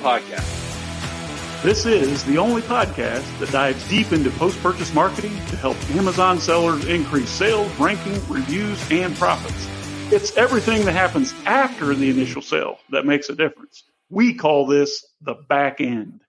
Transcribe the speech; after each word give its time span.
podcast. 0.00 1.62
This 1.62 1.84
is 1.84 2.24
the 2.24 2.38
only 2.38 2.62
podcast 2.62 3.38
that 3.38 3.50
dives 3.50 3.86
deep 3.88 4.12
into 4.12 4.30
post 4.30 4.58
purchase 4.62 4.94
marketing 4.94 5.32
to 5.48 5.56
help 5.56 5.76
Amazon 5.90 6.40
sellers 6.40 6.86
increase 6.86 7.28
sales, 7.28 7.70
ranking, 7.78 8.14
reviews, 8.28 8.80
and 8.90 9.14
profits. 9.16 9.68
It's 10.10 10.34
everything 10.38 10.86
that 10.86 10.92
happens 10.92 11.34
after 11.44 11.94
the 11.94 12.08
initial 12.08 12.40
sale 12.40 12.78
that 12.88 13.04
makes 13.04 13.28
a 13.28 13.34
difference. 13.34 13.84
We 14.08 14.34
call 14.34 14.66
this 14.66 15.04
the 15.20 15.34
back 15.34 15.82
end. 15.82 16.22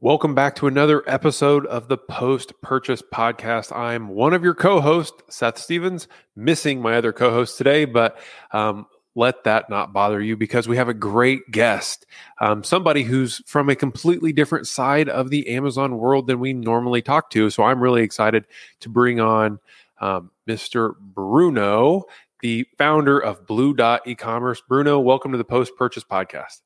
Welcome 0.00 0.34
back 0.34 0.56
to 0.56 0.66
another 0.66 1.08
episode 1.08 1.64
of 1.66 1.86
the 1.86 1.96
Post 1.96 2.54
Purchase 2.60 3.02
Podcast. 3.02 3.70
I'm 3.70 4.08
one 4.08 4.32
of 4.32 4.42
your 4.42 4.54
co 4.54 4.80
hosts, 4.80 5.22
Seth 5.28 5.58
Stevens, 5.58 6.08
missing 6.34 6.80
my 6.80 6.96
other 6.96 7.12
co 7.12 7.30
host 7.30 7.56
today, 7.56 7.84
but 7.84 8.18
um, 8.50 8.86
let 9.14 9.44
that 9.44 9.68
not 9.68 9.92
bother 9.92 10.20
you 10.20 10.36
because 10.36 10.66
we 10.66 10.76
have 10.76 10.88
a 10.88 10.94
great 10.94 11.50
guest, 11.50 12.06
um, 12.40 12.64
somebody 12.64 13.02
who's 13.02 13.42
from 13.46 13.68
a 13.68 13.76
completely 13.76 14.32
different 14.32 14.66
side 14.66 15.08
of 15.08 15.30
the 15.30 15.48
Amazon 15.48 15.98
world 15.98 16.26
than 16.26 16.40
we 16.40 16.52
normally 16.52 17.02
talk 17.02 17.30
to. 17.30 17.50
So 17.50 17.62
I'm 17.62 17.82
really 17.82 18.02
excited 18.02 18.46
to 18.80 18.88
bring 18.88 19.20
on 19.20 19.58
um, 20.00 20.30
Mr. 20.48 20.94
Bruno, 20.98 22.04
the 22.40 22.66
founder 22.78 23.18
of 23.18 23.46
Blue 23.46 23.74
Dot 23.74 24.06
E-commerce. 24.06 24.62
Bruno, 24.66 24.98
welcome 24.98 25.32
to 25.32 25.38
the 25.38 25.44
Post 25.44 25.72
Purchase 25.76 26.04
Podcast. 26.04 26.60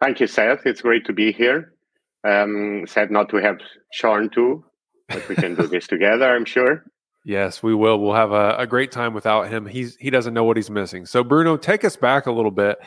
Thank 0.00 0.20
you, 0.20 0.26
Seth. 0.26 0.66
It's 0.66 0.82
great 0.82 1.06
to 1.06 1.12
be 1.12 1.32
here. 1.32 1.72
Um, 2.24 2.84
sad 2.86 3.10
not 3.10 3.28
to 3.30 3.36
have 3.36 3.58
Sean 3.92 4.30
too, 4.30 4.64
but 5.08 5.28
we 5.28 5.34
can 5.36 5.54
do 5.54 5.66
this 5.66 5.86
together. 5.88 6.28
I'm 6.28 6.44
sure. 6.44 6.84
Yes, 7.26 7.60
we 7.60 7.74
will. 7.74 7.98
We'll 7.98 8.14
have 8.14 8.30
a, 8.30 8.54
a, 8.56 8.68
great 8.68 8.92
time 8.92 9.12
without 9.12 9.48
him. 9.48 9.66
He's 9.66 9.96
he 9.96 10.10
doesn't 10.10 10.32
know 10.32 10.44
what 10.44 10.56
he's 10.56 10.70
missing. 10.70 11.06
So 11.06 11.24
Bruno, 11.24 11.56
take 11.56 11.84
us 11.84 11.96
back 11.96 12.26
a 12.26 12.30
little 12.30 12.52
bit. 12.52 12.78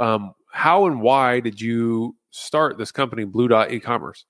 Um, 0.00 0.34
how 0.50 0.86
and 0.86 1.00
why 1.00 1.38
did 1.38 1.60
you 1.60 2.16
start 2.30 2.76
this 2.76 2.90
company, 2.90 3.22
Blue 3.22 3.46
Dot 3.46 3.70
E-commerce? 3.70 4.24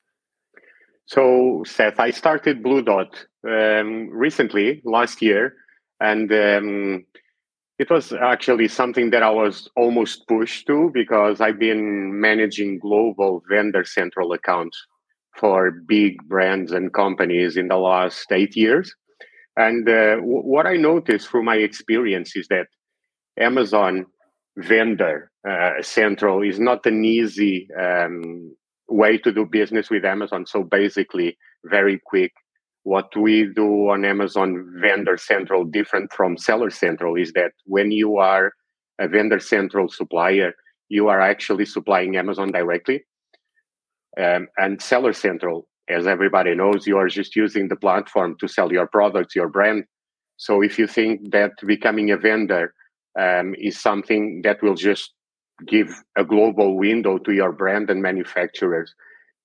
So 1.06 1.64
Seth, 1.66 1.98
I 1.98 2.10
started 2.10 2.62
Blue 2.62 2.82
Dot 2.82 3.24
um, 3.48 4.10
recently, 4.10 4.82
last 4.84 5.22
year, 5.22 5.54
and 5.98 6.30
um, 6.30 7.06
it 7.78 7.88
was 7.88 8.12
actually 8.12 8.68
something 8.68 9.08
that 9.12 9.22
I 9.22 9.30
was 9.30 9.70
almost 9.76 10.28
pushed 10.28 10.66
to 10.66 10.90
because 10.92 11.40
I've 11.40 11.58
been 11.58 12.20
managing 12.20 12.80
global 12.80 13.42
vendor 13.48 13.86
central 13.86 14.34
accounts 14.34 14.76
for 15.38 15.70
big 15.70 16.22
brands 16.28 16.70
and 16.70 16.92
companies 16.92 17.56
in 17.56 17.68
the 17.68 17.78
last 17.78 18.30
eight 18.30 18.54
years. 18.56 18.94
And 19.56 19.88
uh, 19.88 20.16
w- 20.16 20.42
what 20.42 20.66
I 20.66 20.76
noticed 20.76 21.28
through 21.28 21.44
my 21.44 21.56
experience 21.56 22.36
is 22.36 22.48
that 22.48 22.66
Amazon 23.38 24.06
vendor 24.56 25.30
uh, 25.48 25.82
central 25.82 26.42
is 26.42 26.58
not 26.58 26.86
an 26.86 27.04
easy 27.04 27.68
um, 27.78 28.54
way 28.88 29.18
to 29.18 29.32
do 29.32 29.46
business 29.46 29.90
with 29.90 30.04
Amazon. 30.04 30.46
So 30.46 30.62
basically, 30.62 31.36
very 31.64 32.00
quick. 32.04 32.32
What 32.82 33.16
we 33.16 33.46
do 33.54 33.88
on 33.88 34.04
Amazon 34.04 34.78
Vendor 34.80 35.16
Central, 35.16 35.64
different 35.64 36.12
from 36.12 36.36
Seller 36.36 36.70
Central, 36.70 37.16
is 37.16 37.32
that 37.32 37.52
when 37.64 37.90
you 37.90 38.18
are 38.18 38.52
a 38.98 39.08
Vendor 39.08 39.40
Central 39.40 39.88
supplier, 39.88 40.52
you 40.90 41.08
are 41.08 41.20
actually 41.20 41.64
supplying 41.64 42.16
Amazon 42.16 42.52
directly. 42.52 43.04
Um, 44.20 44.48
and 44.58 44.80
Seller 44.82 45.14
Central 45.14 45.66
as 45.88 46.06
everybody 46.06 46.54
knows, 46.54 46.86
you 46.86 46.96
are 46.96 47.08
just 47.08 47.36
using 47.36 47.68
the 47.68 47.76
platform 47.76 48.36
to 48.40 48.48
sell 48.48 48.72
your 48.72 48.86
products, 48.86 49.34
your 49.34 49.48
brand. 49.48 49.84
So 50.36 50.62
if 50.62 50.78
you 50.78 50.86
think 50.86 51.30
that 51.32 51.52
becoming 51.66 52.10
a 52.10 52.16
vendor 52.16 52.74
um, 53.18 53.54
is 53.58 53.80
something 53.80 54.42
that 54.42 54.62
will 54.62 54.74
just 54.74 55.12
give 55.66 56.02
a 56.16 56.24
global 56.24 56.76
window 56.76 57.18
to 57.18 57.32
your 57.32 57.52
brand 57.52 57.90
and 57.90 58.02
manufacturers, 58.02 58.94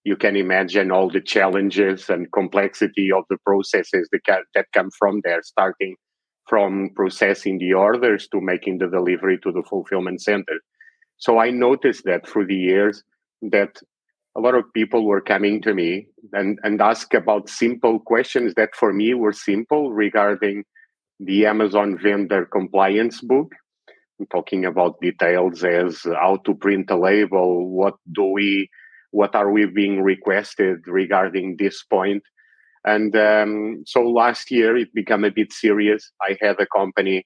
you 0.03 0.15
can 0.15 0.35
imagine 0.35 0.91
all 0.91 1.09
the 1.09 1.21
challenges 1.21 2.09
and 2.09 2.31
complexity 2.31 3.11
of 3.11 3.25
the 3.29 3.37
processes 3.45 4.07
that, 4.11 4.25
ca- 4.25 4.43
that 4.55 4.67
come 4.73 4.89
from 4.97 5.21
there, 5.23 5.41
starting 5.43 5.95
from 6.47 6.89
processing 6.95 7.59
the 7.59 7.73
orders 7.73 8.27
to 8.29 8.41
making 8.41 8.79
the 8.79 8.87
delivery 8.87 9.37
to 9.43 9.51
the 9.51 9.61
fulfillment 9.69 10.21
center. 10.21 10.59
So 11.17 11.37
I 11.37 11.51
noticed 11.51 12.05
that 12.05 12.27
through 12.27 12.47
the 12.47 12.55
years 12.55 13.03
that 13.41 13.77
a 14.35 14.39
lot 14.39 14.55
of 14.55 14.71
people 14.73 15.05
were 15.05 15.21
coming 15.21 15.61
to 15.61 15.73
me 15.73 16.07
and, 16.33 16.59
and 16.63 16.81
ask 16.81 17.13
about 17.13 17.49
simple 17.49 17.99
questions 17.99 18.53
that 18.55 18.75
for 18.75 18.93
me 18.93 19.13
were 19.13 19.33
simple 19.33 19.91
regarding 19.91 20.63
the 21.19 21.45
Amazon 21.45 21.97
vendor 22.01 22.45
compliance 22.45 23.21
book. 23.21 23.51
I'm 24.19 24.27
talking 24.27 24.65
about 24.65 25.01
details 25.01 25.63
as 25.63 26.03
how 26.03 26.37
to 26.45 26.53
print 26.53 26.91
a 26.91 26.97
label, 26.97 27.69
what 27.69 27.95
do 28.11 28.25
we, 28.25 28.69
what 29.11 29.35
are 29.35 29.51
we 29.51 29.65
being 29.65 30.01
requested 30.01 30.87
regarding 30.87 31.57
this 31.57 31.83
point. 31.83 32.23
And 32.85 33.15
um, 33.15 33.83
so 33.85 34.01
last 34.01 34.51
year 34.51 34.77
it 34.77 34.93
became 34.93 35.23
a 35.23 35.31
bit 35.31 35.51
serious. 35.51 36.11
I 36.21 36.37
had 36.39 36.59
a 36.59 36.67
company 36.67 37.25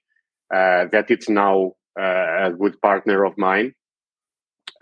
uh, 0.53 0.85
that 0.91 1.09
it's 1.09 1.29
now 1.29 1.73
uh, 1.99 2.47
a 2.47 2.51
good 2.57 2.81
partner 2.81 3.23
of 3.23 3.37
mine 3.37 3.73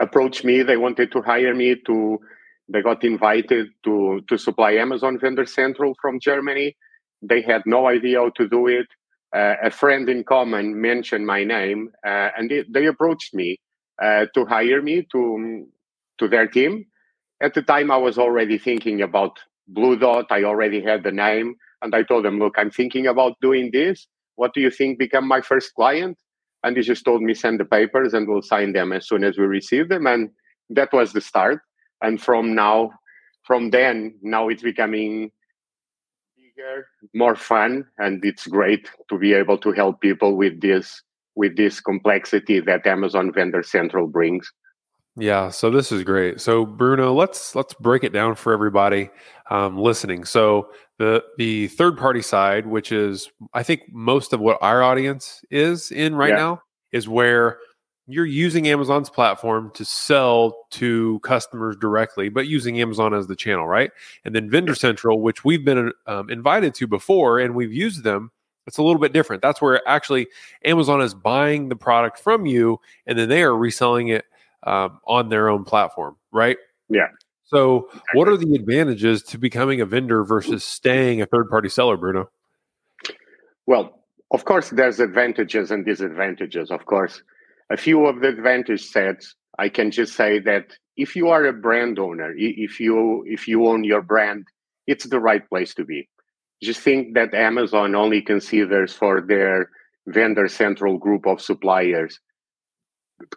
approached 0.02 0.44
me. 0.44 0.64
They 0.64 0.78
wanted 0.78 1.12
to 1.14 1.22
hire 1.22 1.56
me 1.56 1.76
to. 1.88 2.20
They 2.70 2.82
got 2.82 3.04
invited 3.04 3.68
to 3.86 4.22
to 4.30 4.38
supply 4.38 4.72
Amazon 4.74 5.20
Vendor 5.20 5.46
Central 5.46 5.96
from 6.02 6.20
Germany. 6.20 6.76
They 7.22 7.42
had 7.42 7.64
no 7.66 7.88
idea 7.88 8.20
how 8.20 8.30
to 8.38 8.48
do 8.48 8.68
it. 8.68 8.88
Uh, 9.36 9.56
a 9.64 9.72
friend 9.72 10.10
in 10.10 10.24
common 10.24 10.82
mentioned 10.82 11.26
my 11.26 11.44
name, 11.44 11.90
uh, 12.06 12.30
and 12.38 12.50
they, 12.52 12.66
they, 12.70 12.86
approached 12.88 13.34
me 13.34 13.58
uh, 14.02 14.26
to 14.34 14.46
hire 14.46 14.82
me 14.82 15.08
to 15.14 15.68
to 16.20 16.28
their 16.28 16.48
team. 16.48 16.86
At 17.42 17.54
the 17.54 17.62
time, 17.62 17.92
I 17.92 17.98
was 17.98 18.18
already 18.18 18.58
thinking 18.58 19.02
about 19.02 19.40
Blue 19.68 19.98
Dot. 19.98 20.26
I 20.32 20.44
already 20.44 20.82
had 20.82 21.04
the 21.04 21.12
name, 21.14 21.56
and 21.82 21.96
I 21.96 22.04
told 22.04 22.26
them, 22.26 22.40
"Look, 22.40 22.56
I'm 22.58 22.72
thinking 22.72 23.08
about 23.08 23.40
doing 23.42 23.72
this. 23.72 24.08
What 24.36 24.54
do 24.54 24.62
you 24.62 24.72
think 24.72 25.00
become 25.00 25.28
my 25.28 25.42
first 25.42 25.74
client?" 25.76 26.18
And 26.64 26.78
he 26.78 26.84
just 26.84 27.06
told 27.06 27.22
me 27.22 27.34
send 27.34 27.60
the 27.60 27.66
papers 27.66 28.14
and 28.14 28.28
we'll 28.28 28.42
sign 28.42 28.74
them 28.74 28.92
as 28.92 29.08
soon 29.08 29.24
as 29.24 29.38
we 29.38 29.46
receive 29.46 29.90
them. 29.90 30.06
And 30.06 30.30
that 30.70 30.94
was 30.94 31.14
the 31.14 31.22
start. 31.22 31.62
And 32.02 32.22
from 32.22 32.56
now 32.56 32.92
from 33.44 33.72
then 33.72 34.16
now 34.22 34.50
it's 34.50 34.64
becoming 34.64 35.32
bigger 36.38 36.88
more 37.14 37.36
fun 37.36 37.86
and 37.98 38.24
it's 38.24 38.48
great 38.48 38.90
to 39.10 39.18
be 39.18 39.34
able 39.34 39.58
to 39.58 39.72
help 39.72 40.02
people 40.02 40.36
with 40.38 40.62
this 40.62 41.02
with 41.36 41.56
this 41.58 41.80
complexity 41.80 42.60
that 42.60 42.86
amazon 42.86 43.32
vendor 43.34 43.64
central 43.64 44.08
brings 44.08 44.52
yeah, 45.18 45.50
so 45.50 45.70
this 45.70 45.92
is 45.92 46.04
great. 46.04 46.40
So 46.40 46.66
Bruno, 46.66 47.14
let's 47.14 47.54
let's 47.54 47.74
break 47.74 48.04
it 48.04 48.14
down 48.14 48.36
for 48.36 48.54
everybody 48.54 49.10
um, 49.50 49.78
listening. 49.78 50.24
So 50.24 50.70
the 51.00 51.24
the 51.38 51.68
third 51.70 51.98
party 51.98 52.22
side, 52.22 52.66
which 52.66 52.92
is 52.92 53.30
I 53.54 53.64
think 53.64 53.82
most 53.92 54.32
of 54.32 54.40
what 54.40 54.58
our 54.62 54.82
audience 54.82 55.44
is 55.52 55.92
in 55.92 56.16
right 56.16 56.30
yeah. 56.30 56.36
now, 56.36 56.62
is 56.94 57.10
where 57.10 57.58
you're 58.08 58.26
using 58.26 58.68
Amazon's 58.68 59.10
platform 59.10 59.72
to 59.74 59.86
sell 59.86 60.66
to 60.72 61.20
customers 61.20 61.76
directly, 61.78 62.30
but 62.30 62.48
using 62.48 62.80
Amazon 62.82 63.14
as 63.14 63.28
the 63.28 63.36
channel, 63.36 63.68
right? 63.68 63.92
And 64.26 64.34
then 64.34 64.50
Vendor 64.50 64.76
Central, 64.76 65.22
which 65.22 65.46
we've 65.46 65.64
been 65.64 65.92
um, 66.08 66.30
invited 66.30 66.74
to 66.76 66.88
before 66.88 67.40
and 67.40 67.54
we've 67.54 67.74
used 67.74 68.04
them. 68.04 68.32
It's 68.68 68.78
a 68.78 68.84
little 68.84 69.02
bit 69.02 69.14
different. 69.14 69.42
That's 69.42 69.62
where 69.62 69.88
actually 69.88 70.28
Amazon 70.64 71.02
is 71.02 71.14
buying 71.14 71.70
the 71.70 71.76
product 71.76 72.20
from 72.20 72.46
you, 72.46 72.80
and 73.08 73.18
then 73.18 73.28
they 73.28 73.44
are 73.44 73.56
reselling 73.56 74.10
it 74.10 74.26
um, 74.64 75.00
on 75.08 75.30
their 75.30 75.50
own 75.50 75.64
platform, 75.64 76.16
right? 76.32 76.58
Yeah. 76.90 77.08
So, 77.44 77.90
what 78.14 78.30
are 78.30 78.38
the 78.38 78.56
advantages 78.56 79.24
to 79.24 79.38
becoming 79.38 79.82
a 79.82 79.86
vendor 79.86 80.24
versus 80.24 80.64
staying 80.64 81.22
a 81.22 81.26
third 81.26 81.50
party 81.50 81.68
seller, 81.68 81.98
Bruno? 81.98 82.30
Well, 83.66 84.00
of 84.32 84.46
course, 84.46 84.70
there's 84.70 85.00
advantages 85.00 85.72
and 85.72 85.86
disadvantages. 85.86 86.72
Of 86.72 86.86
course, 86.86 87.22
a 87.70 87.76
few 87.76 88.06
of 88.06 88.22
the 88.22 88.30
advantage 88.30 88.86
sets, 88.86 89.36
I 89.60 89.68
can 89.68 89.92
just 89.92 90.16
say 90.16 90.40
that 90.40 90.78
if 90.96 91.16
you 91.16 91.30
are 91.30 91.46
a 91.46 91.54
brand 91.54 92.00
owner, 92.00 92.34
if 92.38 92.80
you 92.80 93.24
if 93.28 93.48
you 93.48 93.68
own 93.68 93.84
your 93.84 94.02
brand, 94.02 94.48
it's 94.88 95.06
the 95.06 95.20
right 95.20 95.48
place 95.50 95.74
to 95.76 95.84
be. 95.84 96.08
Just 96.64 96.80
think 96.80 97.16
that 97.16 97.34
Amazon 97.34 97.96
only 97.96 98.22
considers 98.22 98.94
for 98.94 99.22
their 99.22 99.70
vendor 100.08 100.48
central 100.48 100.98
group 100.98 101.26
of 101.28 101.42
suppliers 101.42 102.20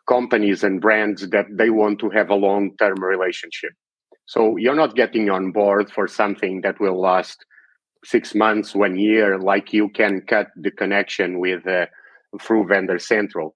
companies 0.08 0.64
and 0.64 0.80
brands 0.80 1.28
that 1.30 1.46
they 1.50 1.70
want 1.70 1.98
to 2.00 2.10
have 2.10 2.30
a 2.30 2.34
long 2.34 2.76
term 2.78 3.02
relationship. 3.02 3.72
So 4.26 4.56
you're 4.56 4.74
not 4.74 4.96
getting 4.96 5.30
on 5.30 5.52
board 5.52 5.90
for 5.90 6.08
something 6.08 6.62
that 6.62 6.80
will 6.80 7.00
last 7.00 7.44
six 8.04 8.34
months, 8.34 8.74
one 8.74 8.98
year, 8.98 9.38
like 9.38 9.72
you 9.72 9.88
can 9.88 10.22
cut 10.22 10.48
the 10.56 10.70
connection 10.70 11.38
with 11.38 11.66
uh, 11.66 11.86
through 12.40 12.66
Vendor 12.68 12.98
Central. 12.98 13.54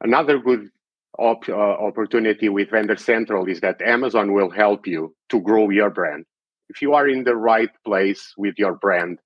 Another 0.00 0.38
good 0.38 0.68
op- 1.18 1.48
uh, 1.48 1.54
opportunity 1.54 2.48
with 2.48 2.70
Vendor 2.70 2.96
Central 2.96 3.46
is 3.46 3.60
that 3.60 3.80
Amazon 3.82 4.32
will 4.32 4.50
help 4.50 4.86
you 4.86 5.14
to 5.30 5.40
grow 5.40 5.70
your 5.70 5.90
brand. 5.90 6.24
If 6.68 6.82
you 6.82 6.94
are 6.94 7.08
in 7.08 7.24
the 7.24 7.36
right 7.36 7.70
place 7.84 8.32
with 8.36 8.54
your 8.58 8.74
brand, 8.74 9.18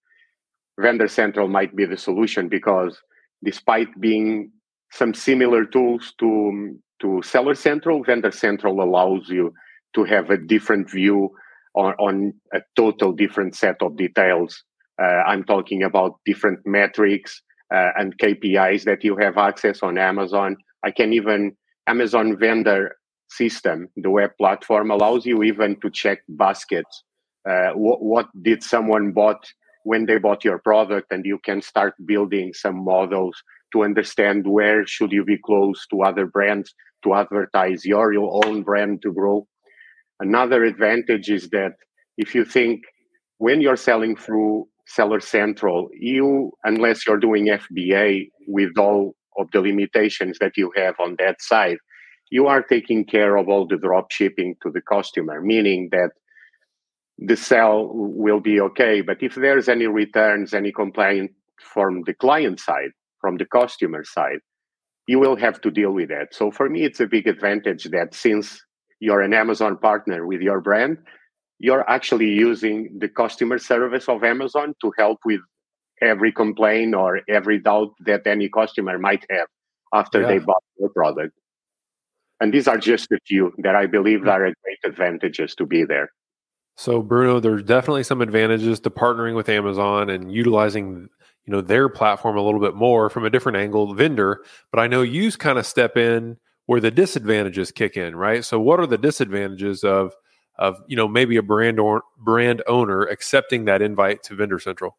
Vendor 0.79 1.09
Central 1.09 1.49
might 1.49 1.75
be 1.75 1.85
the 1.85 1.97
solution 1.97 2.49
because 2.49 2.99
despite 3.45 3.89
being 4.01 4.53
some 4.91 5.15
similar 5.15 5.65
tools 5.65 6.15
to 6.19 6.79
to 7.01 7.23
Seller 7.23 7.55
Central. 7.55 8.05
Vendor 8.05 8.31
Central 8.31 8.83
allows 8.83 9.29
you 9.29 9.55
to 9.95 10.05
have 10.05 10.31
a 10.31 10.37
different 10.37 10.91
view 10.91 11.31
on, 11.75 11.95
on 11.95 12.35
a 12.53 12.61
total 12.77 13.13
different 13.13 13.57
set 13.57 13.77
of 13.81 13.97
details. 13.97 14.63
Uh, 15.01 15.23
I'm 15.27 15.45
talking 15.45 15.83
about 15.83 16.21
different 16.27 16.61
metrics 16.67 17.41
uh, 17.75 17.91
and 17.97 18.19
KPIs 18.19 18.85
that 18.85 19.03
you 19.03 19.17
have 19.17 19.39
access 19.39 19.83
on 19.83 19.97
Amazon. 19.97 20.57
I 20.85 20.91
can 20.91 21.13
even 21.13 21.57
Amazon 21.87 22.37
vendor 22.39 22.97
system, 23.31 23.89
the 23.97 24.11
web 24.11 24.31
platform 24.39 24.91
allows 24.91 25.25
you 25.25 25.43
even 25.43 25.81
to 25.81 25.91
check 25.91 26.21
baskets. 26.29 27.05
Uh, 27.49 27.71
what, 27.71 28.03
what 28.03 28.29
did 28.43 28.63
someone 28.63 29.13
bought 29.13 29.47
when 29.85 30.05
they 30.05 30.19
bought 30.19 30.45
your 30.45 30.59
product, 30.59 31.11
and 31.11 31.25
you 31.25 31.39
can 31.39 31.63
start 31.63 31.95
building 32.05 32.53
some 32.53 32.85
models 32.85 33.43
to 33.73 33.85
understand 33.85 34.47
where 34.47 34.87
should 34.87 35.13
you 35.13 35.25
be 35.25 35.39
close 35.39 35.87
to 35.89 36.03
other 36.03 36.27
brands 36.27 36.75
to 37.05 37.15
advertise 37.15 37.85
your, 37.85 38.13
your 38.13 38.45
own 38.45 38.63
brand 38.63 39.03
to 39.03 39.13
grow. 39.13 39.47
Another 40.21 40.65
advantage 40.65 41.31
is 41.31 41.49
that 41.51 41.73
if 42.19 42.35
you 42.35 42.45
think 42.45 42.83
when 43.39 43.61
you're 43.61 43.77
selling 43.77 44.17
through 44.17 44.69
Seller 44.87 45.21
Central, 45.21 45.89
you, 45.99 46.53
unless 46.65 47.07
you're 47.07 47.19
doing 47.19 47.47
FBA 47.47 48.29
with 48.47 48.77
all 48.77 49.15
of 49.39 49.49
the 49.53 49.61
limitations 49.61 50.39
that 50.41 50.57
you 50.57 50.73
have 50.77 50.95
on 51.01 51.17
that 51.19 51.41
side, 51.41 51.79
you 52.31 52.47
are 52.47 52.63
taking 52.63 53.05
care 53.05 53.37
of 53.37 53.49
all 53.49 53.67
the 53.67 53.77
drop 53.77 54.11
shipping 54.11 54.55
to 54.63 54.71
the 54.71 54.83
customer, 54.83 55.41
meaning 55.41 55.89
that 55.93 56.11
the 57.19 57.37
sell 57.37 57.91
will 57.93 58.41
be 58.41 58.61
okay. 58.61 59.01
But 59.01 59.23
if 59.23 59.35
there's 59.35 59.69
any 59.69 59.87
returns, 59.87 60.55
any 60.55 60.73
complaint 60.73 61.33
from 61.59 62.03
the 62.07 62.15
client 62.15 62.61
side, 62.61 62.91
from 63.21 63.37
the 63.37 63.47
customer 63.47 64.05
side, 64.05 64.41
you 65.07 65.19
will 65.19 65.37
have 65.37 65.61
to 65.63 65.71
deal 65.71 65.93
with 65.93 66.09
that. 66.09 66.35
So 66.35 66.51
for 66.51 66.69
me, 66.69 66.85
it's 66.85 67.01
a 67.01 67.07
big 67.07 67.27
advantage 67.27 67.85
that 67.85 68.15
since 68.15 68.61
you're 69.01 69.23
an 69.23 69.35
Amazon 69.35 69.77
partner 69.79 70.27
with 70.27 70.41
your 70.41 70.61
brand, 70.61 70.99
you're 71.59 71.89
actually 71.89 72.29
using 72.29 72.99
the 72.99 73.09
customer 73.09 73.59
service 73.59 74.09
of 74.09 74.25
Amazon 74.25 74.75
to 74.81 74.93
help 74.99 75.19
with 75.25 75.41
every 76.01 76.33
complaint 76.33 76.95
or 76.95 77.21
every 77.29 77.59
doubt 77.59 77.91
that 78.01 78.27
any 78.27 78.49
customer 78.49 78.99
might 78.99 79.25
have 79.31 79.47
after 79.93 80.23
yeah. 80.23 80.29
they 80.29 80.39
bought 80.39 80.63
your 80.79 80.91
product. 80.91 81.35
And 82.41 82.55
these 82.55 82.67
are 82.67 82.79
just 82.79 83.13
a 83.13 83.19
few 83.27 83.53
that 83.59 83.75
I 83.75 83.87
believe 83.87 84.27
are 84.27 84.41
great 84.41 84.79
advantages 84.85 85.55
to 85.57 85.67
be 85.67 85.85
there. 85.85 86.11
So 86.77 87.03
Bruno, 87.03 87.41
there's 87.41 87.63
definitely 87.63 88.05
some 88.05 88.23
advantages 88.23 88.81
to 88.81 88.91
partnering 88.91 89.35
with 89.35 89.51
Amazon 89.51 90.09
and 90.09 90.33
utilizing 90.33 91.11
you 91.47 91.53
know 91.53 91.61
their 91.61 91.89
platform 91.89 92.37
a 92.37 92.43
little 92.43 92.61
bit 92.61 92.75
more 92.75 93.11
from 93.11 93.25
a 93.25 93.31
different 93.31 93.59
angle 93.59 93.95
vendor, 93.95 94.45
but 94.71 94.81
I 94.81 94.87
know 94.87 95.03
you 95.03 95.31
kind 95.33 95.59
of 95.59 95.67
step 95.67 95.97
in 95.97 96.37
where 96.67 96.81
the 96.81 96.91
disadvantages 96.91 97.73
kick 97.73 97.97
in, 97.97 98.15
right? 98.15 98.45
So 98.45 98.61
what 98.61 98.79
are 98.79 98.87
the 98.87 98.99
disadvantages 98.99 99.83
of 99.83 100.15
of 100.59 100.77
you 100.87 100.97
know 100.97 101.09
maybe 101.09 101.37
a 101.37 101.43
brand 101.43 101.81
or 101.81 102.03
brand 102.19 102.63
owner 102.67 103.03
accepting 103.03 103.65
that 103.65 103.83
invite 103.83 104.23
to 104.25 104.35
Vendor 104.35 104.59
Central? 104.59 104.97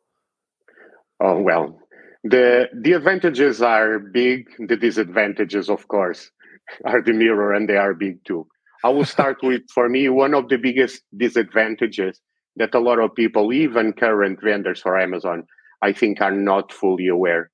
Oh 1.19 1.39
well, 1.39 1.79
the 2.23 2.67
the 2.73 2.93
advantages 2.93 3.61
are 3.61 3.99
big. 3.99 4.47
The 4.59 4.75
disadvantages, 4.75 5.69
of 5.69 5.88
course, 5.88 6.29
are 6.85 7.01
the 7.01 7.13
mirror, 7.13 7.53
and 7.53 7.69
they 7.69 7.77
are 7.77 7.93
big 7.93 8.23
too. 8.25 8.47
I 8.83 8.89
will 8.89 9.05
start 9.05 9.38
with, 9.43 9.61
for 9.73 9.88
me, 9.88 10.09
one 10.09 10.33
of 10.33 10.49
the 10.49 10.57
biggest 10.57 11.03
disadvantages 11.15 12.19
that 12.57 12.75
a 12.75 12.79
lot 12.79 12.99
of 12.99 13.15
people, 13.15 13.53
even 13.53 13.93
current 13.93 14.39
vendors 14.41 14.81
for 14.81 14.99
Amazon, 14.99 15.45
I 15.81 15.94
think 15.94 16.22
are 16.22 16.31
not 16.31 16.72
fully 16.72 17.07
aware. 17.07 17.50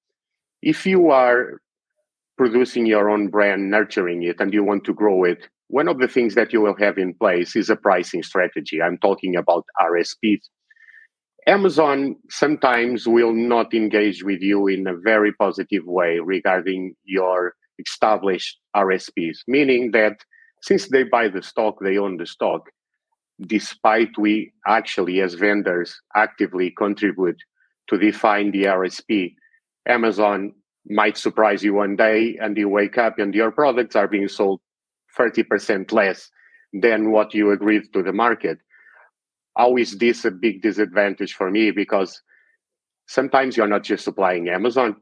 If 0.61 0.85
you 0.85 1.09
are 1.11 1.61
producing 2.37 2.85
your 2.85 3.09
own 3.09 3.29
brand, 3.29 3.71
nurturing 3.71 4.23
it, 4.23 4.37
and 4.39 4.53
you 4.53 4.63
want 4.63 4.83
to 4.85 4.93
grow 4.93 5.23
it, 5.23 5.47
one 5.69 5.87
of 5.87 5.99
the 5.99 6.07
things 6.07 6.35
that 6.35 6.53
you 6.53 6.61
will 6.61 6.75
have 6.77 6.97
in 6.97 7.13
place 7.13 7.55
is 7.55 7.69
a 7.69 7.75
pricing 7.75 8.23
strategy. 8.23 8.81
I'm 8.81 8.97
talking 8.99 9.35
about 9.35 9.65
RSPs. 9.81 10.41
Amazon 11.45 12.15
sometimes 12.29 13.07
will 13.07 13.33
not 13.33 13.73
engage 13.73 14.23
with 14.23 14.41
you 14.41 14.67
in 14.67 14.85
a 14.87 14.97
very 14.97 15.33
positive 15.33 15.83
way 15.85 16.19
regarding 16.19 16.93
your 17.03 17.53
established 17.79 18.57
RSPs, 18.75 19.37
meaning 19.47 19.91
that 19.91 20.17
since 20.61 20.89
they 20.89 21.03
buy 21.03 21.29
the 21.29 21.41
stock, 21.41 21.75
they 21.81 21.97
own 21.97 22.17
the 22.17 22.25
stock, 22.25 22.69
despite 23.41 24.17
we 24.17 24.51
actually, 24.67 25.21
as 25.21 25.35
vendors, 25.35 26.01
actively 26.15 26.73
contribute 26.77 27.37
to 27.89 27.97
define 27.97 28.51
the 28.51 28.63
RSP. 28.63 29.35
Amazon 29.87 30.53
might 30.89 31.17
surprise 31.17 31.63
you 31.63 31.73
one 31.73 31.95
day 31.95 32.37
and 32.41 32.57
you 32.57 32.69
wake 32.69 32.97
up 32.97 33.19
and 33.19 33.33
your 33.33 33.51
products 33.51 33.95
are 33.95 34.07
being 34.07 34.27
sold 34.27 34.61
30% 35.17 35.91
less 35.91 36.29
than 36.73 37.11
what 37.11 37.33
you 37.33 37.51
agreed 37.51 37.83
to 37.93 38.03
the 38.03 38.13
market. 38.13 38.59
How 39.57 39.75
is 39.77 39.97
this 39.97 40.25
a 40.25 40.31
big 40.31 40.61
disadvantage 40.61 41.33
for 41.33 41.49
me? 41.49 41.71
Because 41.71 42.21
sometimes 43.07 43.57
you're 43.57 43.67
not 43.67 43.83
just 43.83 44.03
supplying 44.03 44.49
Amazon, 44.49 44.97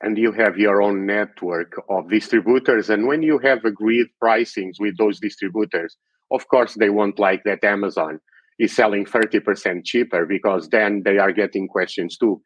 and 0.00 0.16
you 0.16 0.32
have 0.32 0.58
your 0.58 0.80
own 0.80 1.06
network 1.06 1.72
of 1.88 2.10
distributors. 2.10 2.90
And 2.90 3.06
when 3.06 3.22
you 3.22 3.38
have 3.38 3.64
agreed 3.64 4.06
pricings 4.22 4.78
with 4.78 4.96
those 4.96 5.18
distributors, 5.18 5.96
of 6.30 6.46
course, 6.48 6.74
they 6.74 6.90
won't 6.90 7.18
like 7.18 7.42
that 7.44 7.64
Amazon 7.64 8.20
is 8.58 8.74
selling 8.74 9.04
30% 9.04 9.84
cheaper 9.84 10.26
because 10.26 10.68
then 10.68 11.02
they 11.04 11.18
are 11.18 11.32
getting 11.32 11.68
questions 11.68 12.16
too. 12.16 12.40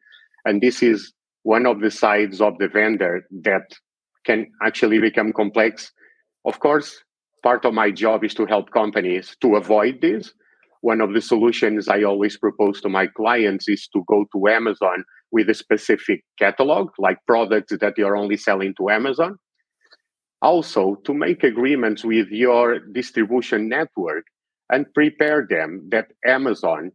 And 0.45 0.61
this 0.61 0.83
is 0.83 1.13
one 1.43 1.65
of 1.65 1.81
the 1.81 1.91
sides 1.91 2.41
of 2.41 2.57
the 2.59 2.67
vendor 2.67 3.25
that 3.43 3.73
can 4.25 4.47
actually 4.61 4.99
become 4.99 5.33
complex. 5.33 5.91
Of 6.45 6.59
course, 6.59 7.03
part 7.41 7.65
of 7.65 7.73
my 7.73 7.91
job 7.91 8.23
is 8.23 8.33
to 8.35 8.45
help 8.45 8.71
companies 8.71 9.35
to 9.41 9.55
avoid 9.55 10.01
this. 10.01 10.33
One 10.81 11.01
of 11.01 11.13
the 11.13 11.21
solutions 11.21 11.87
I 11.87 12.03
always 12.03 12.37
propose 12.37 12.81
to 12.81 12.89
my 12.89 13.07
clients 13.07 13.69
is 13.69 13.87
to 13.93 14.03
go 14.07 14.25
to 14.33 14.47
Amazon 14.47 15.03
with 15.31 15.49
a 15.49 15.53
specific 15.53 16.23
catalog, 16.37 16.91
like 16.97 17.17
products 17.25 17.73
that 17.79 17.97
you're 17.97 18.17
only 18.17 18.37
selling 18.37 18.73
to 18.77 18.89
Amazon. 18.89 19.37
Also, 20.41 20.95
to 21.05 21.13
make 21.13 21.43
agreements 21.43 22.03
with 22.03 22.27
your 22.29 22.79
distribution 22.79 23.69
network 23.69 24.25
and 24.73 24.91
prepare 24.95 25.45
them 25.47 25.87
that 25.91 26.07
Amazon 26.25 26.91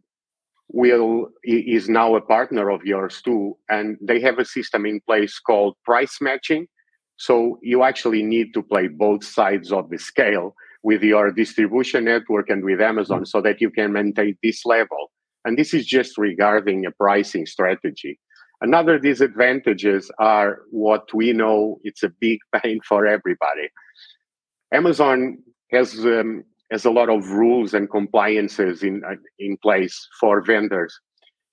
will 0.67 1.29
is 1.43 1.87
now 1.87 2.13
a 2.15 2.21
partner 2.21 2.69
of 2.69 2.81
yours 2.83 3.21
too 3.21 3.57
and 3.69 3.97
they 4.01 4.19
have 4.19 4.37
a 4.37 4.45
system 4.45 4.85
in 4.85 4.99
place 5.07 5.39
called 5.39 5.75
price 5.85 6.17
matching. 6.19 6.67
So 7.15 7.57
you 7.63 7.83
actually 7.83 8.21
need 8.21 8.53
to 8.53 8.61
play 8.61 8.87
both 8.89 9.23
sides 9.23 9.71
of 9.71 9.89
the 9.89 9.97
scale 9.97 10.55
with 10.83 11.01
your 11.03 11.31
distribution 11.31 12.03
network 12.03 12.49
and 12.49 12.63
with 12.65 12.81
amazon 12.81 13.25
so 13.25 13.39
that 13.41 13.61
you 13.61 13.69
can 13.71 13.93
maintain 13.93 14.37
this 14.43 14.65
level. 14.65 15.09
And 15.45 15.57
this 15.57 15.73
is 15.73 15.85
just 15.85 16.17
regarding 16.17 16.85
a 16.85 16.91
pricing 16.91 17.45
strategy. 17.45 18.19
Another 18.61 18.99
disadvantages 18.99 20.11
are 20.19 20.59
what 20.69 21.13
we 21.13 21.31
know 21.31 21.79
it's 21.83 22.03
a 22.03 22.11
big 22.19 22.39
pain 22.61 22.81
for 22.87 23.07
everybody. 23.07 23.69
Amazon 24.73 25.37
has 25.71 25.97
um, 26.05 26.43
has 26.71 26.85
a 26.85 26.91
lot 26.91 27.09
of 27.09 27.29
rules 27.31 27.73
and 27.73 27.89
compliances 27.89 28.83
in 28.83 29.01
uh, 29.05 29.15
in 29.39 29.57
place 29.57 30.07
for 30.19 30.41
vendors. 30.41 30.99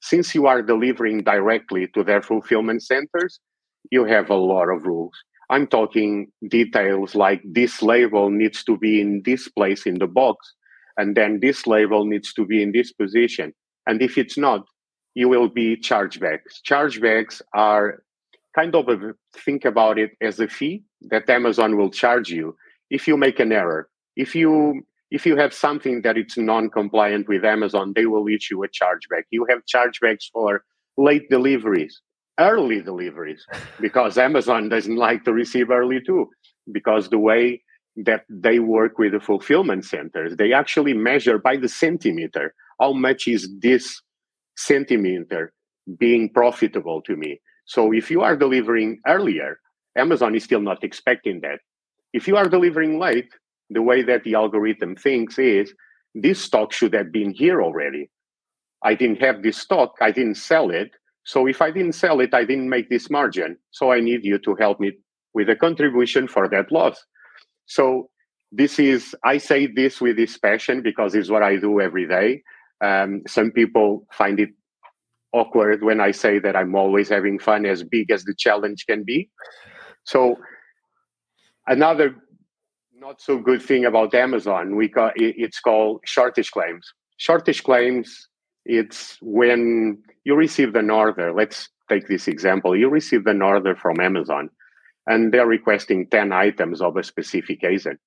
Since 0.00 0.34
you 0.34 0.46
are 0.46 0.62
delivering 0.62 1.22
directly 1.22 1.88
to 1.94 2.04
their 2.04 2.22
fulfillment 2.22 2.82
centers, 2.82 3.40
you 3.90 4.04
have 4.04 4.30
a 4.30 4.36
lot 4.36 4.68
of 4.68 4.86
rules. 4.86 5.14
I'm 5.48 5.66
talking 5.66 6.28
details 6.48 7.14
like 7.14 7.40
this 7.44 7.82
label 7.82 8.30
needs 8.30 8.64
to 8.64 8.76
be 8.76 9.00
in 9.00 9.22
this 9.24 9.48
place 9.48 9.86
in 9.86 9.98
the 9.98 10.06
box, 10.06 10.54
and 10.96 11.16
then 11.16 11.40
this 11.40 11.66
label 11.66 12.04
needs 12.04 12.32
to 12.34 12.44
be 12.44 12.62
in 12.62 12.72
this 12.72 12.92
position. 12.92 13.52
And 13.86 14.02
if 14.02 14.18
it's 14.18 14.36
not, 14.36 14.66
you 15.14 15.28
will 15.28 15.48
be 15.48 15.76
chargebacks. 15.76 16.60
Chargebacks 16.68 17.40
are 17.54 18.02
kind 18.54 18.74
of 18.74 18.88
a, 18.88 19.14
think 19.34 19.64
about 19.64 19.98
it 19.98 20.10
as 20.20 20.40
a 20.40 20.48
fee 20.48 20.82
that 21.02 21.30
Amazon 21.30 21.76
will 21.76 21.90
charge 21.90 22.30
you 22.30 22.56
if 22.90 23.06
you 23.06 23.16
make 23.16 23.38
an 23.38 23.52
error. 23.52 23.88
If 24.16 24.34
you 24.34 24.82
if 25.10 25.24
you 25.24 25.36
have 25.36 25.54
something 25.54 26.02
that 26.02 26.16
it's 26.16 26.36
non-compliant 26.36 27.28
with 27.28 27.44
Amazon, 27.44 27.92
they 27.94 28.06
will 28.06 28.26
issue 28.28 28.64
a 28.64 28.68
chargeback. 28.68 29.22
You 29.30 29.46
have 29.48 29.60
chargebacks 29.66 30.24
for 30.32 30.64
late 30.96 31.28
deliveries, 31.30 32.00
early 32.40 32.80
deliveries, 32.82 33.46
because 33.80 34.18
Amazon 34.18 34.68
doesn't 34.68 34.96
like 34.96 35.24
to 35.24 35.32
receive 35.32 35.70
early 35.70 36.00
too. 36.04 36.28
Because 36.72 37.08
the 37.08 37.18
way 37.18 37.62
that 37.96 38.24
they 38.28 38.58
work 38.58 38.98
with 38.98 39.12
the 39.12 39.20
fulfillment 39.20 39.84
centers, 39.84 40.36
they 40.36 40.52
actually 40.52 40.92
measure 40.92 41.38
by 41.38 41.56
the 41.56 41.68
centimeter 41.68 42.52
how 42.80 42.92
much 42.92 43.28
is 43.28 43.48
this 43.60 44.02
centimeter 44.56 45.52
being 45.98 46.28
profitable 46.32 47.00
to 47.02 47.16
me. 47.16 47.40
So 47.64 47.92
if 47.92 48.10
you 48.10 48.22
are 48.22 48.36
delivering 48.36 49.00
earlier, 49.06 49.60
Amazon 49.96 50.34
is 50.34 50.44
still 50.44 50.60
not 50.60 50.84
expecting 50.84 51.40
that. 51.40 51.60
If 52.12 52.28
you 52.28 52.36
are 52.36 52.48
delivering 52.48 52.98
late, 52.98 53.30
the 53.70 53.82
way 53.82 54.02
that 54.02 54.24
the 54.24 54.34
algorithm 54.34 54.96
thinks 54.96 55.38
is 55.38 55.72
this 56.14 56.42
stock 56.42 56.72
should 56.72 56.94
have 56.94 57.12
been 57.12 57.30
here 57.30 57.62
already. 57.62 58.10
I 58.82 58.94
didn't 58.94 59.20
have 59.20 59.42
this 59.42 59.58
stock, 59.58 59.94
I 60.00 60.10
didn't 60.10 60.36
sell 60.36 60.70
it. 60.70 60.90
So 61.24 61.46
if 61.46 61.60
I 61.60 61.70
didn't 61.72 61.94
sell 61.94 62.20
it, 62.20 62.32
I 62.32 62.44
didn't 62.44 62.68
make 62.68 62.88
this 62.88 63.10
margin. 63.10 63.56
So 63.72 63.90
I 63.90 64.00
need 64.00 64.24
you 64.24 64.38
to 64.38 64.54
help 64.54 64.78
me 64.78 64.92
with 65.34 65.50
a 65.50 65.56
contribution 65.56 66.28
for 66.28 66.48
that 66.48 66.70
loss. 66.70 67.04
So 67.66 68.10
this 68.52 68.78
is 68.78 69.14
I 69.24 69.38
say 69.38 69.66
this 69.66 70.00
with 70.00 70.16
this 70.16 70.38
passion 70.38 70.82
because 70.82 71.14
it's 71.14 71.28
what 71.28 71.42
I 71.42 71.56
do 71.56 71.80
every 71.80 72.06
day. 72.06 72.42
Um, 72.82 73.22
some 73.26 73.50
people 73.50 74.06
find 74.12 74.38
it 74.38 74.50
awkward 75.32 75.82
when 75.82 76.00
I 76.00 76.12
say 76.12 76.38
that 76.38 76.56
I'm 76.56 76.74
always 76.74 77.08
having 77.08 77.38
fun, 77.38 77.66
as 77.66 77.82
big 77.82 78.10
as 78.10 78.24
the 78.24 78.34
challenge 78.36 78.86
can 78.86 79.02
be. 79.04 79.28
So 80.04 80.38
another 81.66 82.14
not 83.06 83.20
so 83.20 83.38
good 83.38 83.62
thing 83.62 83.84
about 83.84 84.12
Amazon, 84.14 84.74
we 84.74 84.88
got 84.88 85.12
it's 85.14 85.60
called 85.60 86.00
shortage 86.04 86.50
claims. 86.50 86.92
Shortage 87.18 87.62
claims, 87.62 88.28
it's 88.64 89.16
when 89.22 90.02
you 90.24 90.34
receive 90.34 90.74
an 90.74 90.90
order. 90.90 91.32
Let's 91.32 91.68
take 91.88 92.08
this 92.08 92.26
example. 92.26 92.74
You 92.74 92.88
receive 92.88 93.24
an 93.28 93.42
order 93.42 93.76
from 93.76 94.00
Amazon, 94.00 94.50
and 95.06 95.32
they're 95.32 95.46
requesting 95.46 96.08
ten 96.08 96.32
items 96.32 96.80
of 96.82 96.96
a 96.96 97.04
specific 97.04 97.60
ASIN. 97.62 97.98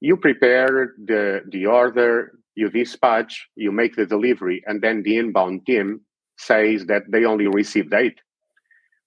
You 0.00 0.16
prepare 0.16 0.94
the 1.10 1.40
the 1.50 1.66
order, 1.66 2.38
you 2.54 2.70
dispatch, 2.70 3.48
you 3.56 3.72
make 3.72 3.96
the 3.96 4.06
delivery, 4.06 4.62
and 4.64 4.80
then 4.80 5.02
the 5.02 5.16
inbound 5.18 5.66
team 5.66 6.02
says 6.38 6.86
that 6.86 7.02
they 7.10 7.24
only 7.24 7.48
received 7.48 7.92
eight. 7.92 8.18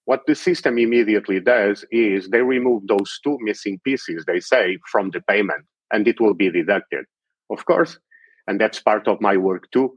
What 0.06 0.22
the 0.26 0.34
system 0.34 0.78
immediately 0.78 1.40
does 1.40 1.84
is 1.90 2.28
they 2.28 2.42
remove 2.42 2.86
those 2.86 3.18
two 3.24 3.38
missing 3.40 3.80
pieces, 3.84 4.24
they 4.26 4.40
say, 4.40 4.78
from 4.90 5.10
the 5.10 5.22
payment, 5.22 5.64
and 5.90 6.06
it 6.06 6.20
will 6.20 6.34
be 6.34 6.50
deducted. 6.50 7.06
Of 7.50 7.64
course, 7.64 7.98
and 8.46 8.60
that's 8.60 8.80
part 8.80 9.08
of 9.08 9.20
my 9.20 9.36
work 9.36 9.70
too. 9.70 9.96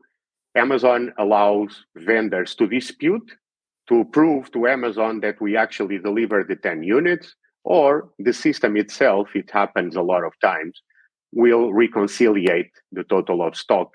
Amazon 0.55 1.13
allows 1.17 1.85
vendors 1.95 2.55
to 2.55 2.67
dispute 2.67 3.31
to 3.87 4.05
prove 4.05 4.51
to 4.51 4.67
Amazon 4.67 5.21
that 5.21 5.39
we 5.41 5.55
actually 5.55 5.97
deliver 5.97 6.43
the 6.43 6.55
10 6.55 6.83
units, 6.83 7.35
or 7.63 8.09
the 8.19 8.33
system 8.33 8.77
itself, 8.77 9.29
it 9.35 9.49
happens 9.51 9.95
a 9.95 10.01
lot 10.01 10.23
of 10.23 10.33
times, 10.41 10.81
will 11.33 11.73
reconciliate 11.73 12.71
the 12.91 13.03
total 13.03 13.41
of 13.41 13.55
stock, 13.55 13.91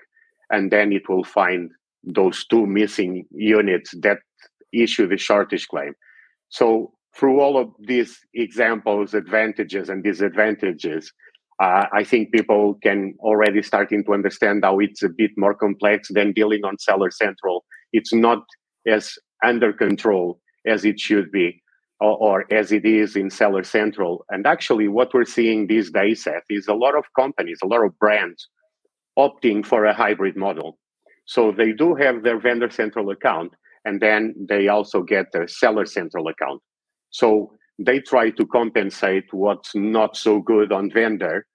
and 0.49 0.71
then 0.71 0.91
it 0.91 1.07
will 1.09 1.23
find 1.23 1.71
those 2.03 2.45
two 2.45 2.65
missing 2.65 3.25
units 3.31 3.91
that 4.01 4.19
issue 4.73 5.07
the 5.07 5.17
shortage 5.17 5.67
claim. 5.67 5.93
So 6.49 6.93
through 7.15 7.39
all 7.39 7.57
of 7.57 7.69
these 7.79 8.19
examples, 8.33 9.13
advantages 9.13 9.89
and 9.89 10.03
disadvantages, 10.03 11.11
uh, 11.61 11.85
I 11.93 12.03
think 12.03 12.31
people 12.31 12.75
can 12.81 13.15
already 13.19 13.61
starting 13.61 14.03
to 14.05 14.13
understand 14.13 14.63
how 14.63 14.79
it's 14.79 15.03
a 15.03 15.09
bit 15.09 15.31
more 15.37 15.53
complex 15.53 16.09
than 16.11 16.33
dealing 16.33 16.63
on 16.65 16.79
Seller 16.79 17.11
Central. 17.11 17.63
It's 17.91 18.13
not 18.13 18.43
as 18.87 19.13
under 19.43 19.71
control 19.71 20.39
as 20.65 20.83
it 20.85 20.99
should 20.99 21.31
be, 21.31 21.61
or, 21.99 22.17
or 22.17 22.53
as 22.53 22.71
it 22.71 22.85
is 22.85 23.15
in 23.15 23.29
Seller 23.29 23.63
Central. 23.63 24.25
And 24.29 24.47
actually, 24.47 24.87
what 24.87 25.13
we're 25.13 25.25
seeing 25.25 25.67
these 25.67 25.91
days, 25.91 26.23
Seth, 26.23 26.43
is 26.49 26.67
a 26.67 26.73
lot 26.73 26.97
of 26.97 27.05
companies, 27.15 27.59
a 27.63 27.67
lot 27.67 27.85
of 27.85 27.97
brands 27.99 28.47
opting 29.17 29.65
for 29.65 29.85
a 29.85 29.93
hybrid 29.93 30.35
model. 30.35 30.79
So 31.25 31.51
they 31.51 31.71
do 31.71 31.95
have 31.95 32.23
their 32.23 32.39
vendor 32.39 32.69
central 32.69 33.09
account, 33.11 33.53
and 33.85 34.01
then 34.01 34.33
they 34.49 34.67
also 34.67 35.01
get 35.01 35.27
a 35.35 35.47
seller 35.47 35.85
central 35.85 36.27
account. 36.27 36.61
So 37.09 37.53
they 37.79 37.99
try 37.99 38.29
to 38.31 38.45
compensate 38.47 39.25
what's 39.31 39.73
not 39.75 40.15
so 40.15 40.39
good 40.39 40.71
on 40.71 40.91
vendor 40.91 41.45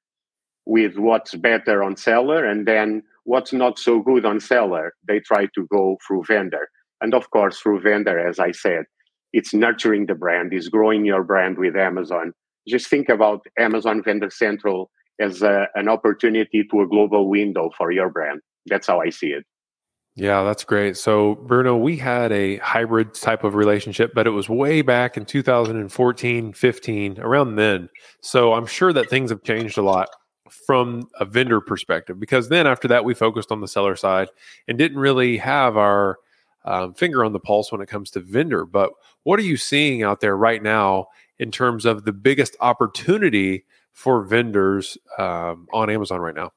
with 0.67 0.99
what's 0.99 1.35
better 1.35 1.83
on 1.83 1.97
seller, 1.97 2.45
and 2.45 2.67
then 2.67 3.03
what's 3.25 3.53
not 3.53 3.79
so 3.79 4.01
good 4.01 4.27
on 4.27 4.39
seller, 4.39 4.93
they 5.07 5.21
try 5.21 5.47
to 5.55 5.67
go 5.71 5.97
through 6.07 6.25
vendor. 6.27 6.69
And 7.01 7.15
of 7.15 7.31
course, 7.31 7.59
through 7.59 7.81
vendor, 7.81 8.19
as 8.19 8.39
I 8.39 8.53
said, 8.53 8.85
it's 9.33 9.55
nurturing 9.55 10.07
the 10.07 10.15
brand, 10.15 10.53
is 10.53 10.69
growing 10.69 11.05
your 11.05 11.23
brand 11.23 11.59
with 11.59 11.77
Amazon. 11.77 12.33
Just 12.67 12.89
think 12.89 13.09
about 13.09 13.47
Amazon 13.59 14.03
Vendor 14.03 14.31
Central 14.31 14.91
as 15.21 15.43
a, 15.43 15.69
an 15.75 15.89
opportunity 15.89 16.67
to 16.71 16.81
a 16.83 16.89
global 16.89 17.29
window 17.29 17.71
for 17.77 17.91
your 17.91 18.11
brand. 18.11 18.41
That's 18.67 18.87
how 18.87 19.01
I 19.01 19.11
see 19.11 19.29
it. 19.29 19.45
Yeah, 20.19 20.43
that's 20.43 20.65
great. 20.65 20.97
So, 20.97 21.37
Bruno, 21.37 21.77
we 21.77 21.97
had 21.97 22.33
a 22.33 22.57
hybrid 22.57 23.15
type 23.15 23.45
of 23.45 23.55
relationship, 23.55 24.13
but 24.15 24.27
it 24.27 24.31
was 24.31 24.49
way 24.49 24.83
back 24.83 25.17
in 25.17 25.25
2014, 25.25 26.53
15, 26.53 27.21
around 27.21 27.55
then. 27.55 27.89
So, 28.21 28.55
I'm 28.55 28.67
sure 28.67 28.93
that 28.93 29.09
things 29.09 29.31
have 29.31 29.45
changed 29.45 29.79
a 29.79 29.83
lot 29.83 30.09
from 30.67 31.09
a 31.21 31.25
vendor 31.25 31.61
perspective 31.61 32.19
because 32.19 32.49
then 32.49 32.67
after 32.67 32.89
that, 32.89 33.05
we 33.05 33.15
focused 33.15 33.53
on 33.53 33.61
the 33.61 33.69
seller 33.69 33.95
side 33.95 34.29
and 34.67 34.77
didn't 34.77 34.99
really 34.99 35.37
have 35.37 35.77
our 35.77 36.19
um, 36.65 36.95
finger 36.95 37.25
on 37.25 37.33
the 37.33 37.39
pulse 37.39 37.71
when 37.71 37.81
it 37.81 37.87
comes 37.89 38.11
to 38.11 38.21
vendor. 38.21 38.65
But 38.65 38.91
what 39.23 39.39
are 39.39 39.45
you 39.45 39.57
seeing 39.57 40.03
out 40.03 40.21
there 40.21 40.37
right 40.37 40.63
now 40.63 41.07
in 41.39 41.53
terms 41.53 41.85
of 41.87 42.05
the 42.05 42.13
biggest 42.13 42.57
opportunity 42.61 43.67
for 43.93 44.25
vendors 44.25 44.99
um, 45.17 45.69
on 45.73 45.91
Amazon 45.91 46.21
right 46.21 46.35
now? 46.35 46.51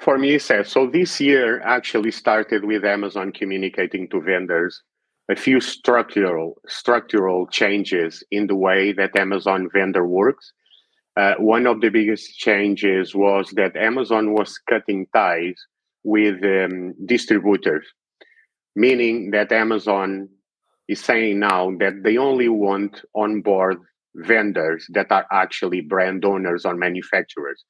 For 0.00 0.16
me, 0.16 0.38
Seth, 0.38 0.66
so 0.66 0.86
this 0.86 1.20
year 1.20 1.60
actually 1.60 2.10
started 2.10 2.64
with 2.64 2.86
Amazon 2.86 3.32
communicating 3.32 4.08
to 4.08 4.22
vendors 4.22 4.82
a 5.30 5.36
few 5.36 5.60
structural 5.60 6.58
structural 6.66 7.46
changes 7.46 8.24
in 8.30 8.46
the 8.46 8.56
way 8.56 8.92
that 8.92 9.14
Amazon 9.14 9.68
vendor 9.74 10.06
works. 10.06 10.54
Uh, 11.18 11.34
one 11.36 11.66
of 11.66 11.82
the 11.82 11.90
biggest 11.90 12.38
changes 12.38 13.14
was 13.14 13.50
that 13.56 13.76
Amazon 13.76 14.32
was 14.32 14.58
cutting 14.70 15.06
ties 15.14 15.60
with 16.02 16.42
um, 16.44 16.94
distributors, 17.04 17.86
meaning 18.74 19.32
that 19.32 19.52
Amazon 19.52 20.30
is 20.88 21.04
saying 21.04 21.40
now 21.40 21.72
that 21.78 22.04
they 22.04 22.16
only 22.16 22.48
want 22.48 23.02
on 23.14 23.42
board 23.42 23.76
vendors 24.14 24.86
that 24.94 25.12
are 25.12 25.26
actually 25.30 25.82
brand 25.82 26.24
owners 26.24 26.64
or 26.64 26.74
manufacturers 26.74 27.66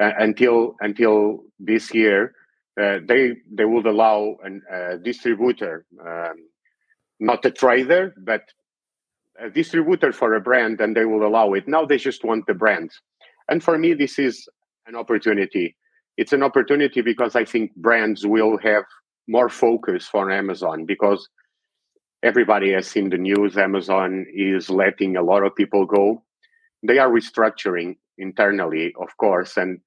uh, 0.00 0.12
until 0.18 0.76
until 0.80 1.40
this 1.58 1.92
year, 1.94 2.34
uh, 2.80 2.98
they 3.06 3.34
they 3.50 3.64
would 3.64 3.86
allow 3.86 4.36
a 4.70 4.98
distributor, 4.98 5.84
um, 6.04 6.36
not 7.20 7.44
a 7.44 7.50
trader, 7.50 8.14
but 8.24 8.42
a 9.38 9.50
distributor 9.50 10.12
for 10.12 10.34
a 10.34 10.40
brand, 10.40 10.80
and 10.80 10.96
they 10.96 11.04
will 11.04 11.26
allow 11.26 11.52
it. 11.52 11.68
Now 11.68 11.84
they 11.84 11.98
just 11.98 12.24
want 12.24 12.46
the 12.46 12.54
brand, 12.54 12.90
and 13.48 13.62
for 13.62 13.76
me, 13.78 13.94
this 13.94 14.18
is 14.18 14.48
an 14.86 14.96
opportunity. 14.96 15.76
It's 16.16 16.32
an 16.32 16.42
opportunity 16.42 17.00
because 17.00 17.36
I 17.36 17.44
think 17.44 17.74
brands 17.76 18.26
will 18.26 18.58
have 18.58 18.84
more 19.28 19.48
focus 19.48 20.06
for 20.06 20.30
Amazon 20.30 20.84
because 20.84 21.28
everybody 22.22 22.72
has 22.72 22.86
seen 22.86 23.10
the 23.10 23.18
news. 23.18 23.56
Amazon 23.56 24.26
is 24.34 24.68
letting 24.70 25.16
a 25.16 25.22
lot 25.22 25.44
of 25.44 25.54
people 25.54 25.86
go. 25.86 26.22
They 26.82 26.98
are 26.98 27.08
restructuring 27.08 27.96
internally, 28.18 28.92
of 29.00 29.16
course, 29.16 29.56
and 29.56 29.78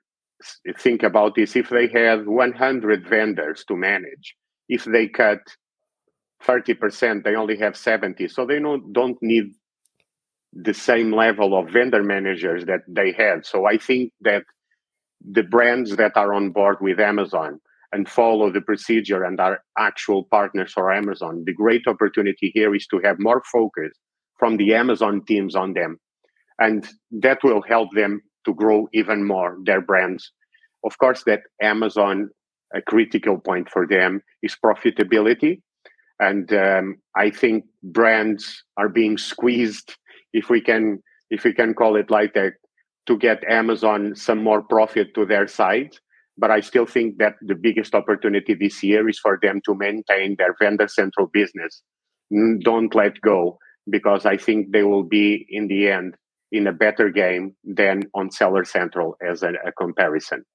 think 0.79 1.03
about 1.03 1.35
this 1.35 1.55
if 1.55 1.69
they 1.69 1.87
have 1.87 2.25
100 2.25 3.07
vendors 3.07 3.63
to 3.67 3.75
manage, 3.75 4.35
if 4.67 4.83
they 4.85 5.07
cut 5.07 5.39
30%, 6.43 7.23
they 7.23 7.35
only 7.35 7.57
have 7.57 7.77
70. 7.77 8.27
So 8.27 8.45
they 8.45 8.59
don't, 8.59 8.93
don't 8.93 9.17
need 9.21 9.45
the 10.53 10.73
same 10.73 11.11
level 11.11 11.57
of 11.57 11.69
vendor 11.69 12.03
managers 12.03 12.65
that 12.65 12.81
they 12.87 13.11
had. 13.11 13.45
So 13.45 13.65
I 13.65 13.77
think 13.77 14.11
that 14.21 14.43
the 15.21 15.43
brands 15.43 15.95
that 15.95 16.15
are 16.15 16.33
on 16.33 16.51
board 16.51 16.77
with 16.81 16.99
Amazon 16.99 17.59
and 17.91 18.07
follow 18.07 18.51
the 18.51 18.61
procedure 18.61 19.23
and 19.23 19.39
are 19.39 19.59
actual 19.77 20.25
partners 20.25 20.71
for 20.73 20.91
Amazon, 20.91 21.43
the 21.45 21.53
great 21.53 21.87
opportunity 21.87 22.51
here 22.53 22.75
is 22.75 22.87
to 22.87 22.99
have 23.03 23.17
more 23.19 23.41
focus 23.51 23.91
from 24.37 24.57
the 24.57 24.73
Amazon 24.73 25.23
teams 25.25 25.55
on 25.55 25.73
them 25.73 25.97
and 26.59 26.87
that 27.11 27.39
will 27.43 27.61
help 27.61 27.89
them 27.93 28.21
to 28.45 28.53
grow 28.53 28.87
even 28.93 29.25
more 29.25 29.57
their 29.63 29.81
brands. 29.81 30.31
Of 30.83 30.97
course, 30.97 31.23
that 31.25 31.41
Amazon, 31.61 32.29
a 32.73 32.81
critical 32.81 33.39
point 33.39 33.69
for 33.69 33.87
them 33.87 34.21
is 34.43 34.55
profitability. 34.63 35.61
And 36.19 36.51
um, 36.53 36.97
I 37.17 37.29
think 37.29 37.65
brands 37.83 38.63
are 38.77 38.87
being 38.87 39.17
squeezed, 39.17 39.95
if 40.31 40.49
we 40.49 40.61
can, 40.61 40.99
if 41.29 41.43
we 41.43 41.53
can 41.53 41.73
call 41.73 41.95
it 41.95 42.09
like 42.09 42.33
that, 42.35 42.53
to 43.07 43.17
get 43.17 43.43
Amazon 43.49 44.15
some 44.15 44.41
more 44.43 44.61
profit 44.61 45.13
to 45.15 45.25
their 45.25 45.47
side. 45.47 45.95
But 46.37 46.51
I 46.51 46.59
still 46.59 46.85
think 46.85 47.17
that 47.17 47.35
the 47.41 47.55
biggest 47.55 47.95
opportunity 47.95 48.53
this 48.53 48.83
year 48.83 49.07
is 49.09 49.19
for 49.19 49.39
them 49.41 49.61
to 49.65 49.75
maintain 49.75 50.35
their 50.37 50.55
vendor 50.59 50.87
central 50.87 51.27
business. 51.27 51.81
Don't 52.63 52.93
let 52.93 53.19
go 53.21 53.57
because 53.89 54.25
I 54.25 54.37
think 54.37 54.71
they 54.71 54.83
will 54.83 55.03
be 55.03 55.45
in 55.49 55.67
the 55.67 55.89
end 55.89 56.15
in 56.55 56.67
a 56.67 56.73
better 56.73 57.09
game 57.09 57.55
than 57.63 58.03
on 58.13 58.31
Seller 58.31 58.63
Central 58.63 59.17
as 59.21 59.43
a, 59.43 59.53
a 59.65 59.71
comparison. 59.73 60.45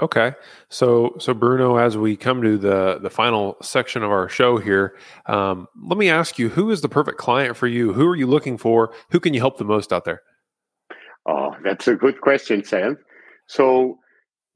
Okay, 0.00 0.32
so 0.70 1.14
so 1.18 1.34
Bruno, 1.34 1.76
as 1.76 1.98
we 1.98 2.16
come 2.16 2.40
to 2.40 2.56
the 2.56 2.98
the 3.02 3.10
final 3.10 3.58
section 3.60 4.02
of 4.02 4.10
our 4.10 4.26
show 4.26 4.56
here, 4.56 4.96
um, 5.26 5.68
let 5.86 5.98
me 5.98 6.08
ask 6.08 6.38
you: 6.38 6.48
Who 6.48 6.70
is 6.70 6.80
the 6.80 6.88
perfect 6.88 7.18
client 7.18 7.58
for 7.58 7.66
you? 7.66 7.92
Who 7.92 8.08
are 8.08 8.16
you 8.16 8.26
looking 8.26 8.56
for? 8.56 8.94
Who 9.10 9.20
can 9.20 9.34
you 9.34 9.40
help 9.40 9.58
the 9.58 9.66
most 9.66 9.92
out 9.92 10.06
there? 10.06 10.22
Oh, 11.26 11.54
that's 11.62 11.86
a 11.88 11.94
good 11.94 12.22
question, 12.22 12.64
Sam. 12.64 12.96
So, 13.48 13.98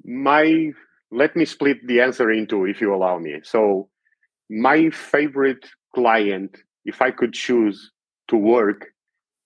my 0.04 0.70
let 1.12 1.36
me 1.36 1.44
split 1.44 1.86
the 1.86 2.00
answer 2.00 2.30
into, 2.30 2.64
if 2.64 2.80
you 2.80 2.94
allow 2.94 3.18
me. 3.18 3.40
So, 3.44 3.90
my 4.48 4.88
favorite 4.88 5.66
client, 5.94 6.56
if 6.86 7.02
I 7.02 7.10
could 7.10 7.34
choose 7.34 7.92
to 8.28 8.38
work, 8.38 8.86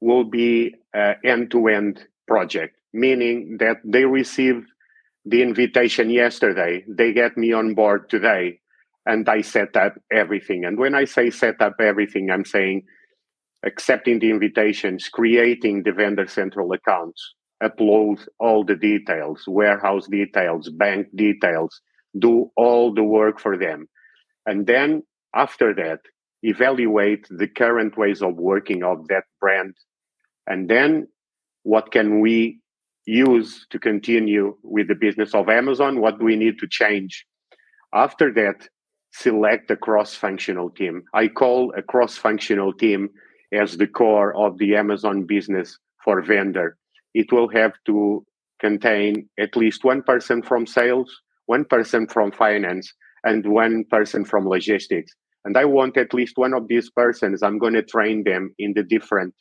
will 0.00 0.24
be 0.24 0.76
end 0.94 1.50
to 1.50 1.68
end 1.68 2.06
project, 2.26 2.76
meaning 2.92 3.58
that 3.60 3.78
they 3.84 4.04
receive 4.04 4.64
the 5.24 5.42
invitation 5.42 6.10
yesterday, 6.10 6.84
they 6.88 7.12
get 7.12 7.36
me 7.36 7.52
on 7.52 7.74
board 7.74 8.08
today, 8.08 8.60
and 9.06 9.28
I 9.28 9.42
set 9.42 9.76
up 9.76 9.94
everything. 10.10 10.64
And 10.64 10.78
when 10.78 10.94
I 10.94 11.04
say 11.04 11.30
set 11.30 11.60
up 11.60 11.74
everything, 11.80 12.30
I'm 12.30 12.44
saying 12.44 12.84
accepting 13.64 14.18
the 14.18 14.30
invitations, 14.30 15.08
creating 15.08 15.82
the 15.82 15.92
vendor 15.92 16.26
central 16.26 16.72
accounts, 16.72 17.34
upload 17.62 18.26
all 18.38 18.64
the 18.64 18.76
details, 18.76 19.44
warehouse 19.46 20.06
details, 20.08 20.70
bank 20.70 21.08
details, 21.14 21.80
do 22.18 22.50
all 22.56 22.94
the 22.94 23.04
work 23.04 23.38
for 23.38 23.58
them. 23.58 23.86
And 24.46 24.66
then 24.66 25.02
after 25.34 25.74
that, 25.74 26.00
evaluate 26.42 27.26
the 27.28 27.46
current 27.46 27.98
ways 27.98 28.22
of 28.22 28.36
working 28.36 28.82
of 28.82 29.06
that 29.08 29.24
brand. 29.40 29.74
And 30.50 30.68
then 30.68 31.06
what 31.62 31.92
can 31.92 32.20
we 32.20 32.58
use 33.06 33.66
to 33.70 33.78
continue 33.78 34.56
with 34.64 34.88
the 34.88 34.96
business 34.96 35.32
of 35.32 35.48
Amazon? 35.48 36.00
What 36.00 36.18
do 36.18 36.24
we 36.24 36.34
need 36.34 36.58
to 36.58 36.66
change? 36.68 37.24
After 37.94 38.32
that, 38.34 38.68
select 39.12 39.70
a 39.70 39.76
cross 39.76 40.16
functional 40.16 40.68
team. 40.68 41.04
I 41.14 41.28
call 41.28 41.72
a 41.76 41.82
cross 41.82 42.16
functional 42.16 42.72
team 42.72 43.10
as 43.52 43.76
the 43.76 43.86
core 43.86 44.36
of 44.36 44.58
the 44.58 44.74
Amazon 44.74 45.24
business 45.24 45.78
for 46.04 46.20
vendor. 46.20 46.76
It 47.14 47.30
will 47.30 47.48
have 47.50 47.74
to 47.86 48.26
contain 48.60 49.28
at 49.38 49.56
least 49.56 49.84
one 49.84 50.02
person 50.02 50.42
from 50.42 50.66
sales, 50.66 51.10
one 51.46 51.64
person 51.64 52.08
from 52.08 52.32
finance, 52.32 52.92
and 53.22 53.46
one 53.46 53.84
person 53.88 54.24
from 54.24 54.48
logistics. 54.48 55.12
And 55.44 55.56
I 55.56 55.64
want 55.64 55.96
at 55.96 56.12
least 56.12 56.36
one 56.36 56.54
of 56.54 56.66
these 56.66 56.90
persons, 56.90 57.42
I'm 57.42 57.58
going 57.58 57.74
to 57.74 57.82
train 57.82 58.24
them 58.24 58.52
in 58.58 58.74
the 58.74 58.82
different 58.82 59.32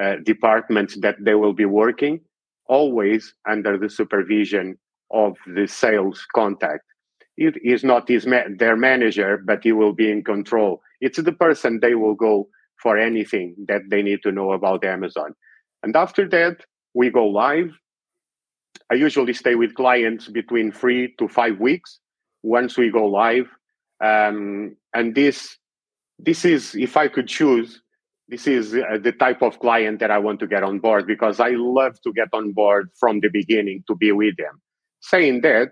uh, 0.00 0.16
departments 0.24 0.96
that 1.00 1.16
they 1.20 1.34
will 1.34 1.52
be 1.52 1.66
working, 1.66 2.20
always 2.66 3.34
under 3.48 3.76
the 3.76 3.90
supervision 3.90 4.78
of 5.10 5.36
the 5.46 5.66
sales 5.66 6.26
contact. 6.34 6.84
It 7.36 7.56
is 7.62 7.84
not 7.84 8.08
his 8.08 8.26
ma- 8.26 8.48
their 8.56 8.76
manager, 8.76 9.38
but 9.44 9.62
he 9.62 9.72
will 9.72 9.92
be 9.92 10.10
in 10.10 10.24
control. 10.24 10.80
It's 11.00 11.18
the 11.18 11.32
person 11.32 11.80
they 11.80 11.94
will 11.94 12.14
go 12.14 12.48
for 12.82 12.96
anything 12.96 13.54
that 13.68 13.82
they 13.90 14.02
need 14.02 14.22
to 14.22 14.32
know 14.32 14.52
about 14.52 14.84
Amazon. 14.84 15.34
And 15.82 15.96
after 15.96 16.28
that, 16.28 16.64
we 16.94 17.10
go 17.10 17.26
live. 17.26 17.70
I 18.90 18.94
usually 18.94 19.32
stay 19.32 19.54
with 19.54 19.74
clients 19.74 20.28
between 20.28 20.72
three 20.72 21.14
to 21.18 21.28
five 21.28 21.60
weeks 21.60 22.00
once 22.42 22.76
we 22.76 22.90
go 22.90 23.06
live. 23.06 23.48
Um, 24.02 24.76
and 24.94 25.14
this, 25.14 25.56
this 26.18 26.44
is, 26.44 26.74
if 26.74 26.96
I 26.96 27.08
could 27.08 27.28
choose, 27.28 27.82
this 28.30 28.46
is 28.46 28.74
uh, 28.74 28.96
the 29.02 29.10
type 29.10 29.42
of 29.42 29.58
client 29.58 29.98
that 29.98 30.12
I 30.12 30.18
want 30.18 30.38
to 30.40 30.46
get 30.46 30.62
on 30.62 30.78
board 30.78 31.06
because 31.06 31.40
I 31.40 31.50
love 31.50 32.00
to 32.02 32.12
get 32.12 32.28
on 32.32 32.52
board 32.52 32.90
from 32.98 33.18
the 33.20 33.28
beginning 33.28 33.82
to 33.88 33.96
be 33.96 34.12
with 34.12 34.36
them. 34.36 34.62
Saying 35.00 35.40
that, 35.40 35.70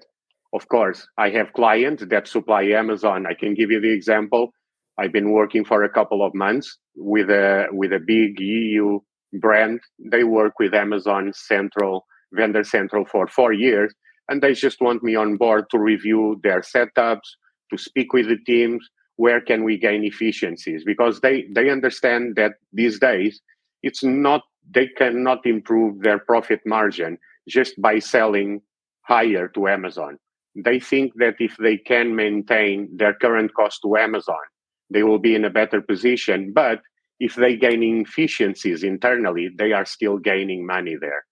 of 0.52 0.66
course, 0.68 1.06
I 1.16 1.30
have 1.30 1.52
clients 1.52 2.04
that 2.10 2.26
supply 2.26 2.64
Amazon. 2.64 3.26
I 3.26 3.34
can 3.34 3.54
give 3.54 3.70
you 3.70 3.80
the 3.80 3.92
example. 3.92 4.50
I've 4.98 5.12
been 5.12 5.30
working 5.30 5.64
for 5.64 5.84
a 5.84 5.88
couple 5.88 6.26
of 6.26 6.34
months 6.34 6.76
with 6.96 7.30
a 7.30 7.66
with 7.70 7.92
a 7.92 8.00
big 8.04 8.40
EU 8.40 8.98
brand. 9.34 9.80
They 10.04 10.24
work 10.24 10.54
with 10.58 10.74
Amazon 10.74 11.32
Central, 11.34 12.06
Vendor 12.32 12.64
Central 12.64 13.04
for 13.04 13.28
four 13.28 13.52
years, 13.52 13.94
and 14.28 14.42
they 14.42 14.54
just 14.54 14.80
want 14.80 15.04
me 15.04 15.14
on 15.14 15.36
board 15.36 15.66
to 15.70 15.78
review 15.78 16.40
their 16.42 16.62
setups, 16.62 17.28
to 17.70 17.78
speak 17.78 18.12
with 18.12 18.26
the 18.26 18.38
teams, 18.46 18.88
where 19.18 19.40
can 19.40 19.64
we 19.64 19.76
gain 19.78 20.04
efficiencies? 20.04 20.82
Because 20.84 21.20
they 21.20 21.46
they 21.54 21.70
understand 21.70 22.36
that 22.36 22.54
these 22.72 22.98
days 22.98 23.40
it's 23.82 24.02
not 24.02 24.42
they 24.70 24.88
cannot 24.88 25.46
improve 25.46 26.02
their 26.02 26.18
profit 26.18 26.60
margin 26.66 27.18
just 27.48 27.80
by 27.80 27.98
selling 27.98 28.60
higher 29.02 29.48
to 29.48 29.68
Amazon. 29.68 30.18
They 30.56 30.80
think 30.80 31.12
that 31.16 31.36
if 31.38 31.56
they 31.58 31.76
can 31.76 32.16
maintain 32.16 32.88
their 32.96 33.14
current 33.14 33.54
cost 33.54 33.80
to 33.82 33.96
Amazon 33.96 34.44
they 34.90 35.02
will 35.02 35.18
be 35.18 35.34
in 35.34 35.44
a 35.44 35.50
better 35.50 35.80
position. 35.80 36.52
But 36.52 36.80
if 37.20 37.34
they 37.34 37.56
gain 37.56 37.82
efficiencies 37.82 38.82
internally, 38.82 39.50
they 39.56 39.72
are 39.72 39.84
still 39.84 40.18
gaining 40.18 40.66
money 40.66 40.96
there. 41.00 41.24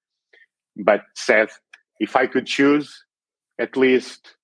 But 0.76 1.02
Seth, 1.14 1.58
if 2.00 2.16
I 2.16 2.26
could 2.26 2.46
choose 2.46 3.04
at 3.58 3.76
least 3.76 4.35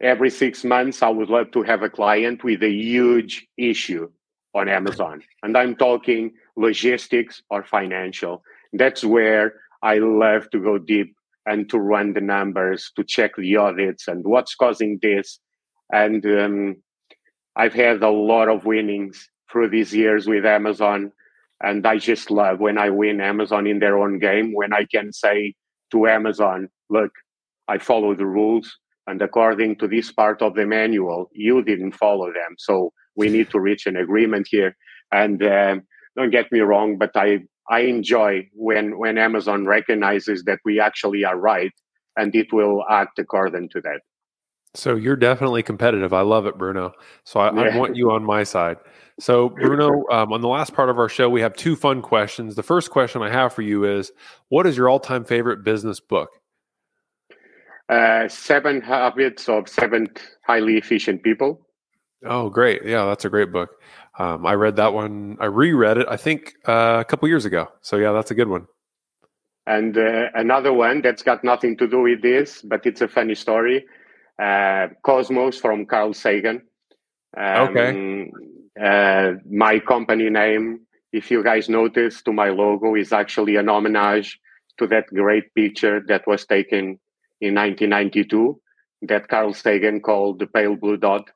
every 0.00 0.30
six 0.30 0.64
months, 0.64 1.02
I 1.02 1.08
would 1.08 1.28
love 1.28 1.50
to 1.52 1.62
have 1.62 1.82
a 1.82 1.90
client 1.90 2.44
with 2.44 2.62
a 2.62 2.70
huge 2.70 3.46
issue 3.56 4.10
on 4.54 4.68
Amazon. 4.68 5.22
And 5.42 5.56
I'm 5.56 5.76
talking 5.76 6.32
logistics 6.56 7.42
or 7.50 7.62
financial. 7.62 8.42
That's 8.72 9.04
where 9.04 9.54
I 9.82 9.98
love 9.98 10.50
to 10.50 10.60
go 10.60 10.78
deep 10.78 11.14
and 11.46 11.68
to 11.70 11.78
run 11.78 12.12
the 12.12 12.20
numbers, 12.20 12.92
to 12.96 13.04
check 13.04 13.36
the 13.36 13.56
audits 13.56 14.08
and 14.08 14.24
what's 14.24 14.54
causing 14.54 14.98
this. 15.00 15.40
And 15.92 16.24
um, 16.26 16.76
I've 17.56 17.72
had 17.72 18.02
a 18.02 18.10
lot 18.10 18.48
of 18.48 18.66
winnings 18.66 19.28
through 19.50 19.70
these 19.70 19.94
years 19.94 20.26
with 20.26 20.44
Amazon. 20.44 21.12
And 21.62 21.86
I 21.86 21.98
just 21.98 22.30
love 22.30 22.60
when 22.60 22.78
I 22.78 22.90
win 22.90 23.20
Amazon 23.20 23.66
in 23.66 23.78
their 23.78 23.98
own 23.98 24.18
game, 24.18 24.52
when 24.52 24.72
I 24.72 24.84
can 24.84 25.12
say 25.12 25.54
to 25.90 26.06
Amazon, 26.06 26.68
look, 26.90 27.10
I 27.66 27.78
follow 27.78 28.14
the 28.14 28.26
rules. 28.26 28.78
And 29.08 29.22
according 29.22 29.76
to 29.76 29.88
this 29.88 30.12
part 30.12 30.42
of 30.42 30.54
the 30.54 30.66
manual, 30.66 31.30
you 31.32 31.62
didn't 31.62 31.92
follow 31.92 32.26
them. 32.26 32.52
So 32.58 32.92
we 33.16 33.30
need 33.30 33.48
to 33.50 33.58
reach 33.58 33.86
an 33.86 33.96
agreement 33.96 34.46
here. 34.50 34.76
And 35.10 35.42
um, 35.42 35.82
don't 36.14 36.30
get 36.30 36.52
me 36.52 36.60
wrong, 36.60 36.98
but 36.98 37.12
I, 37.16 37.38
I 37.70 37.80
enjoy 37.94 38.48
when, 38.52 38.98
when 38.98 39.16
Amazon 39.16 39.66
recognizes 39.66 40.44
that 40.44 40.58
we 40.64 40.78
actually 40.78 41.24
are 41.24 41.38
right 41.38 41.72
and 42.18 42.34
it 42.34 42.52
will 42.52 42.84
act 42.90 43.18
according 43.18 43.70
to 43.70 43.80
that. 43.80 44.00
So 44.74 44.94
you're 44.94 45.16
definitely 45.16 45.62
competitive. 45.62 46.12
I 46.12 46.20
love 46.20 46.44
it, 46.44 46.58
Bruno. 46.58 46.92
So 47.24 47.40
I, 47.40 47.46
yeah. 47.54 47.74
I 47.74 47.78
want 47.78 47.96
you 47.96 48.10
on 48.10 48.22
my 48.24 48.44
side. 48.44 48.76
So 49.18 49.48
Bruno, 49.48 50.04
um, 50.12 50.34
on 50.34 50.42
the 50.42 50.48
last 50.48 50.74
part 50.74 50.90
of 50.90 50.98
our 50.98 51.08
show, 51.08 51.30
we 51.30 51.40
have 51.40 51.54
two 51.54 51.76
fun 51.76 52.02
questions. 52.02 52.56
The 52.56 52.62
first 52.62 52.90
question 52.90 53.22
I 53.22 53.30
have 53.30 53.54
for 53.54 53.62
you 53.62 53.84
is, 53.84 54.12
what 54.50 54.66
is 54.66 54.76
your 54.76 54.90
all-time 54.90 55.24
favorite 55.24 55.64
business 55.64 55.98
book? 55.98 56.28
Uh, 57.88 58.28
seven 58.28 58.80
Habits 58.80 59.48
of 59.48 59.68
Seven 59.68 60.08
Highly 60.46 60.76
Efficient 60.76 61.22
People. 61.22 61.66
Oh, 62.24 62.50
great! 62.50 62.84
Yeah, 62.84 63.06
that's 63.06 63.24
a 63.24 63.30
great 63.30 63.52
book. 63.52 63.70
Um, 64.18 64.44
I 64.44 64.54
read 64.54 64.76
that 64.76 64.92
one. 64.92 65.36
I 65.40 65.46
reread 65.46 65.98
it. 65.98 66.06
I 66.10 66.16
think 66.16 66.54
uh, 66.66 66.98
a 67.00 67.04
couple 67.04 67.28
years 67.28 67.44
ago. 67.44 67.68
So 67.80 67.96
yeah, 67.96 68.12
that's 68.12 68.30
a 68.30 68.34
good 68.34 68.48
one. 68.48 68.66
And 69.66 69.96
uh, 69.96 70.28
another 70.34 70.72
one 70.72 71.02
that's 71.02 71.22
got 71.22 71.44
nothing 71.44 71.76
to 71.76 71.86
do 71.86 72.00
with 72.00 72.22
this, 72.22 72.62
but 72.62 72.84
it's 72.86 73.00
a 73.00 73.08
funny 73.08 73.34
story 73.34 73.84
uh, 74.38 74.88
Cosmos 75.02 75.58
from 75.58 75.86
Carl 75.86 76.14
Sagan. 76.14 76.62
Um, 77.36 77.68
okay. 77.68 78.30
Uh, 78.80 79.32
my 79.50 79.80
company 79.80 80.30
name, 80.30 80.80
if 81.12 81.30
you 81.30 81.42
guys 81.42 81.68
notice, 81.68 82.22
to 82.22 82.32
my 82.32 82.48
logo 82.50 82.94
is 82.94 83.12
actually 83.12 83.56
an 83.56 83.68
homage 83.68 84.38
to 84.78 84.86
that 84.86 85.06
great 85.08 85.52
picture 85.54 86.00
that 86.06 86.26
was 86.26 86.46
taken 86.46 86.98
in 87.40 87.54
1992 87.54 88.60
that 89.02 89.28
Carl 89.28 89.54
Sagan 89.54 90.00
called 90.00 90.38
the 90.38 90.46
pale 90.46 90.76
blue 90.76 90.96
dot. 90.96 91.30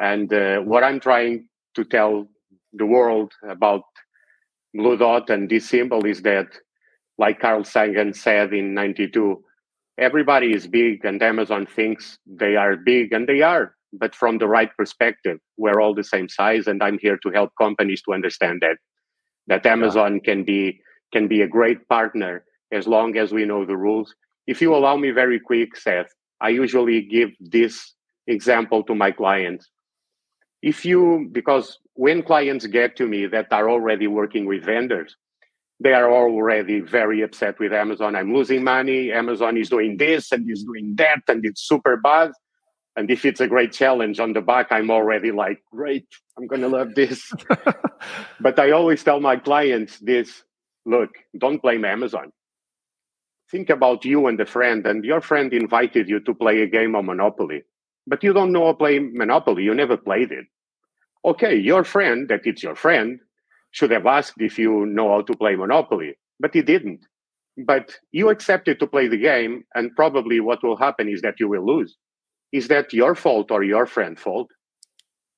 And 0.00 0.32
uh, 0.32 0.60
what 0.60 0.84
I'm 0.84 1.00
trying 1.00 1.48
to 1.74 1.84
tell 1.84 2.26
the 2.72 2.86
world 2.86 3.32
about 3.48 3.82
blue 4.74 4.96
dot 4.96 5.30
and 5.30 5.48
this 5.48 5.68
symbol 5.68 6.04
is 6.04 6.22
that, 6.22 6.46
like 7.18 7.40
Carl 7.40 7.64
Sagan 7.64 8.12
said 8.12 8.52
in 8.52 8.74
92, 8.74 9.42
everybody 9.98 10.52
is 10.52 10.66
big 10.66 11.04
and 11.04 11.22
Amazon 11.22 11.66
thinks 11.66 12.18
they 12.26 12.56
are 12.56 12.76
big 12.76 13.12
and 13.12 13.26
they 13.26 13.42
are, 13.42 13.74
but 13.92 14.14
from 14.14 14.38
the 14.38 14.48
right 14.48 14.70
perspective, 14.76 15.38
we're 15.56 15.80
all 15.80 15.94
the 15.94 16.04
same 16.04 16.28
size. 16.28 16.66
And 16.66 16.82
I'm 16.82 16.98
here 16.98 17.18
to 17.22 17.30
help 17.30 17.52
companies 17.58 18.02
to 18.02 18.12
understand 18.12 18.60
that 18.62 18.76
that 19.48 19.64
Amazon 19.66 20.14
yeah. 20.14 20.32
can 20.32 20.44
be 20.44 20.80
can 21.12 21.28
be 21.28 21.42
a 21.42 21.48
great 21.48 21.88
partner 21.88 22.44
as 22.72 22.86
long 22.86 23.16
as 23.16 23.32
we 23.32 23.44
know 23.44 23.64
the 23.64 23.76
rules. 23.76 24.14
If 24.46 24.60
you 24.60 24.74
allow 24.74 24.96
me 24.96 25.10
very 25.10 25.40
quick, 25.40 25.76
Seth, 25.76 26.12
I 26.40 26.50
usually 26.50 27.02
give 27.02 27.30
this 27.40 27.94
example 28.26 28.82
to 28.84 28.94
my 28.94 29.10
clients. 29.10 29.70
If 30.62 30.84
you 30.84 31.28
because 31.32 31.78
when 31.94 32.22
clients 32.22 32.66
get 32.66 32.96
to 32.96 33.06
me 33.06 33.26
that 33.26 33.52
are 33.52 33.68
already 33.68 34.06
working 34.06 34.46
with 34.46 34.64
vendors, 34.64 35.16
they 35.80 35.92
are 35.92 36.10
already 36.10 36.80
very 36.80 37.22
upset 37.22 37.58
with 37.58 37.72
Amazon. 37.72 38.16
I'm 38.16 38.34
losing 38.34 38.64
money. 38.64 39.12
Amazon 39.12 39.56
is 39.56 39.68
doing 39.68 39.96
this 39.96 40.32
and 40.32 40.50
is 40.50 40.64
doing 40.64 40.94
that, 40.96 41.22
and 41.28 41.44
it's 41.44 41.62
super 41.62 41.96
bad. 41.96 42.32
And 42.96 43.10
if 43.10 43.26
it's 43.26 43.40
a 43.40 43.46
great 43.46 43.72
challenge 43.72 44.18
on 44.20 44.32
the 44.32 44.40
back, 44.40 44.68
I'm 44.70 44.90
already 44.90 45.30
like, 45.30 45.62
great, 45.70 46.08
I'm 46.38 46.46
going 46.46 46.62
to 46.62 46.68
love 46.68 46.94
this. 46.94 47.30
but 48.40 48.58
I 48.58 48.70
always 48.70 49.04
tell 49.04 49.20
my 49.20 49.36
clients 49.36 49.98
this 49.98 50.42
look, 50.86 51.10
don't 51.36 51.60
blame 51.60 51.84
Amazon. 51.84 52.32
Think 53.50 53.70
about 53.70 54.04
you 54.04 54.26
and 54.26 54.40
a 54.40 54.46
friend, 54.46 54.86
and 54.86 55.04
your 55.04 55.20
friend 55.20 55.52
invited 55.52 56.08
you 56.08 56.20
to 56.20 56.34
play 56.34 56.62
a 56.62 56.66
game 56.66 56.96
of 56.96 57.04
Monopoly, 57.04 57.62
but 58.06 58.24
you 58.24 58.32
don't 58.32 58.52
know 58.52 58.66
how 58.66 58.72
to 58.72 58.78
play 58.78 58.98
Monopoly. 58.98 59.62
You 59.62 59.74
never 59.74 59.96
played 59.96 60.32
it. 60.32 60.46
Okay, 61.24 61.56
your 61.56 61.84
friend, 61.84 62.28
that 62.28 62.46
it's 62.46 62.62
your 62.62 62.74
friend, 62.74 63.20
should 63.70 63.90
have 63.90 64.06
asked 64.06 64.40
if 64.40 64.58
you 64.58 64.86
know 64.86 65.10
how 65.10 65.22
to 65.22 65.36
play 65.36 65.54
Monopoly. 65.56 66.14
but 66.38 66.54
he 66.54 66.62
didn't. 66.62 67.00
But 67.56 67.98
you 68.12 68.28
accepted 68.28 68.78
to 68.80 68.86
play 68.86 69.08
the 69.08 69.16
game, 69.16 69.64
and 69.74 69.94
probably 69.96 70.40
what 70.40 70.62
will 70.62 70.76
happen 70.76 71.08
is 71.08 71.22
that 71.22 71.40
you 71.40 71.48
will 71.48 71.64
lose. 71.64 71.96
Is 72.52 72.68
that 72.68 72.92
your 72.92 73.14
fault 73.14 73.50
or 73.50 73.62
your 73.62 73.86
friend's 73.86 74.20
fault? 74.20 74.50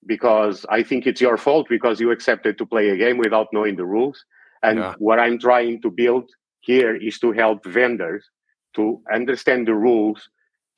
Because 0.07 0.67
I 0.69 0.83
think 0.83 1.07
it's 1.07 1.21
your 1.21 1.37
fault 1.37 1.67
because 1.69 2.01
you 2.01 2.11
accepted 2.11 2.59
to 2.59 2.67
play 2.67 2.89
a 2.89 2.97
game 2.97 3.19
without 3.19 3.49
knowing 3.53 3.77
the 3.77 3.87
rules. 3.87 4.25
And 4.63 4.79
yeah. 4.79 4.95
what 4.99 5.21
I'm 5.21 5.39
trying 5.39 5.81
to 5.83 5.91
build 5.91 6.31
here 6.61 6.95
is 6.95 7.19
to 7.21 7.33
help 7.33 7.65
vendors 7.65 8.29
to 8.75 9.01
understand 9.13 9.67
the 9.67 9.75
rules 9.75 10.29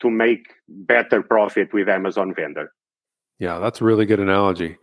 to 0.00 0.10
make 0.10 0.46
better 0.68 1.22
profit 1.22 1.72
with 1.72 1.88
Amazon 1.88 2.34
vendor. 2.34 2.72
Yeah, 3.38 3.58
that's 3.58 3.80
a 3.80 3.84
really 3.84 4.06
good 4.06 4.20
analogy. 4.20 4.78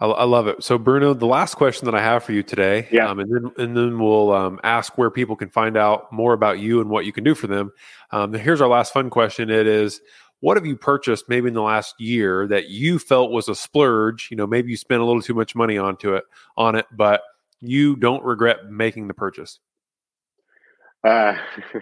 I, 0.00 0.06
I, 0.06 0.24
love 0.24 0.48
it. 0.48 0.62
So, 0.62 0.78
Bruno, 0.78 1.14
the 1.14 1.26
last 1.26 1.54
question 1.54 1.86
that 1.86 1.94
I 1.94 2.00
have 2.00 2.24
for 2.24 2.32
you 2.32 2.42
today, 2.42 2.88
yeah. 2.90 3.08
Um, 3.08 3.20
and 3.20 3.32
then 3.32 3.52
and 3.58 3.76
then 3.76 3.98
we'll 3.98 4.32
um, 4.32 4.58
ask 4.64 4.98
where 4.98 5.10
people 5.10 5.36
can 5.36 5.48
find 5.48 5.76
out 5.76 6.12
more 6.12 6.32
about 6.32 6.58
you 6.58 6.80
and 6.80 6.90
what 6.90 7.06
you 7.06 7.12
can 7.12 7.22
do 7.22 7.34
for 7.34 7.46
them. 7.46 7.72
Um, 8.10 8.32
here's 8.32 8.60
our 8.60 8.68
last 8.68 8.92
fun 8.92 9.10
question. 9.10 9.50
It 9.50 9.66
is, 9.66 10.00
what 10.40 10.56
have 10.56 10.66
you 10.66 10.76
purchased 10.76 11.28
maybe 11.28 11.48
in 11.48 11.54
the 11.54 11.62
last 11.62 12.00
year 12.00 12.48
that 12.48 12.68
you 12.68 12.98
felt 12.98 13.30
was 13.30 13.48
a 13.48 13.54
splurge? 13.54 14.28
You 14.30 14.36
know, 14.36 14.46
maybe 14.46 14.72
you 14.72 14.76
spent 14.76 15.00
a 15.00 15.04
little 15.04 15.22
too 15.22 15.34
much 15.34 15.54
money 15.54 15.78
onto 15.78 16.14
it 16.14 16.24
on 16.56 16.74
it, 16.74 16.86
but 16.90 17.22
you 17.60 17.94
don't 17.94 18.24
regret 18.24 18.68
making 18.68 19.06
the 19.06 19.14
purchase. 19.14 19.60
Uh, 21.04 21.36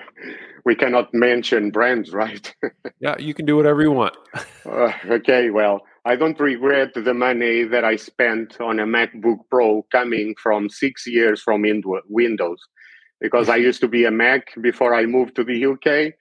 we 0.64 0.74
cannot 0.74 1.12
mention 1.12 1.70
brands, 1.70 2.12
right? 2.12 2.54
yeah, 3.00 3.16
you 3.18 3.34
can 3.34 3.46
do 3.46 3.56
whatever 3.56 3.82
you 3.82 3.92
want. 3.92 4.16
uh, 4.64 4.92
okay, 5.06 5.50
well, 5.50 5.82
I 6.04 6.16
don't 6.16 6.40
regret 6.40 6.94
the 6.94 7.14
money 7.14 7.64
that 7.64 7.84
I 7.84 7.96
spent 7.96 8.60
on 8.60 8.80
a 8.80 8.86
MacBook 8.86 9.40
Pro 9.50 9.86
coming 9.92 10.34
from 10.42 10.70
six 10.70 11.06
years 11.06 11.42
from 11.42 11.62
Windows 12.08 12.60
because 13.20 13.48
I 13.48 13.56
used 13.68 13.80
to 13.82 13.88
be 13.88 14.06
a 14.06 14.10
Mac 14.10 14.54
before 14.60 14.94
I 14.94 15.04
moved 15.06 15.36
to 15.36 15.44
the 15.44 15.66
UK. 15.66 16.14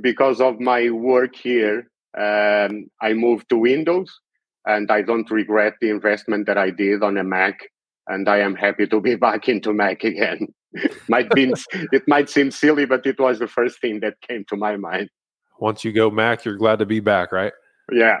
Because 0.00 0.40
of 0.40 0.60
my 0.60 0.88
work 0.90 1.34
here, 1.34 1.90
um, 2.16 2.88
I 3.02 3.12
moved 3.12 3.50
to 3.50 3.58
Windows 3.58 4.20
and 4.64 4.90
I 4.90 5.02
don't 5.02 5.30
regret 5.30 5.74
the 5.80 5.90
investment 5.90 6.46
that 6.46 6.56
I 6.56 6.70
did 6.70 7.02
on 7.02 7.18
a 7.18 7.24
Mac. 7.24 7.58
And 8.06 8.28
I 8.28 8.38
am 8.38 8.54
happy 8.54 8.86
to 8.86 9.00
be 9.00 9.16
back 9.16 9.48
into 9.48 9.72
Mac 9.72 10.04
again. 10.04 10.48
might 11.08 11.30
be, 11.30 11.52
it 11.92 12.02
might 12.06 12.28
seem 12.28 12.50
silly, 12.50 12.86
but 12.86 13.04
it 13.06 13.18
was 13.18 13.38
the 13.38 13.48
first 13.48 13.80
thing 13.80 14.00
that 14.00 14.20
came 14.20 14.44
to 14.48 14.56
my 14.56 14.76
mind. 14.76 15.10
Once 15.58 15.84
you 15.84 15.92
go 15.92 16.10
Mac, 16.10 16.44
you're 16.44 16.56
glad 16.56 16.78
to 16.78 16.86
be 16.86 17.00
back, 17.00 17.32
right? 17.32 17.52
Yeah, 17.92 18.20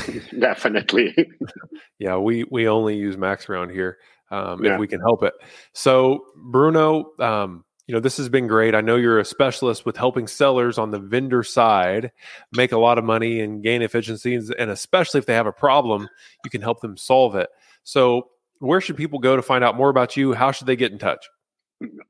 Definitely. 0.38 1.14
yeah, 1.98 2.16
we 2.16 2.44
we 2.50 2.68
only 2.68 2.96
use 2.96 3.16
Macs 3.16 3.48
around 3.48 3.70
here 3.70 3.98
um, 4.30 4.64
yeah. 4.64 4.74
if 4.74 4.80
we 4.80 4.88
can 4.88 5.00
help 5.00 5.22
it. 5.22 5.34
So, 5.72 6.26
Bruno, 6.36 7.12
um, 7.18 7.64
you 7.86 7.94
know 7.94 8.00
this 8.00 8.16
has 8.16 8.28
been 8.28 8.46
great. 8.46 8.74
I 8.74 8.80
know 8.80 8.96
you're 8.96 9.18
a 9.18 9.24
specialist 9.24 9.84
with 9.84 9.96
helping 9.96 10.26
sellers 10.26 10.78
on 10.78 10.90
the 10.90 10.98
vendor 10.98 11.42
side 11.42 12.12
make 12.52 12.72
a 12.72 12.78
lot 12.78 12.98
of 12.98 13.04
money 13.04 13.40
and 13.40 13.62
gain 13.62 13.82
efficiencies, 13.82 14.50
and 14.50 14.70
especially 14.70 15.18
if 15.18 15.26
they 15.26 15.34
have 15.34 15.46
a 15.46 15.52
problem, 15.52 16.08
you 16.44 16.50
can 16.50 16.62
help 16.62 16.80
them 16.80 16.96
solve 16.96 17.34
it. 17.34 17.50
So, 17.84 18.28
where 18.58 18.80
should 18.80 18.96
people 18.96 19.18
go 19.18 19.36
to 19.36 19.42
find 19.42 19.64
out 19.64 19.76
more 19.76 19.90
about 19.90 20.16
you? 20.16 20.32
How 20.32 20.52
should 20.52 20.66
they 20.66 20.76
get 20.76 20.92
in 20.92 20.98
touch? 20.98 21.26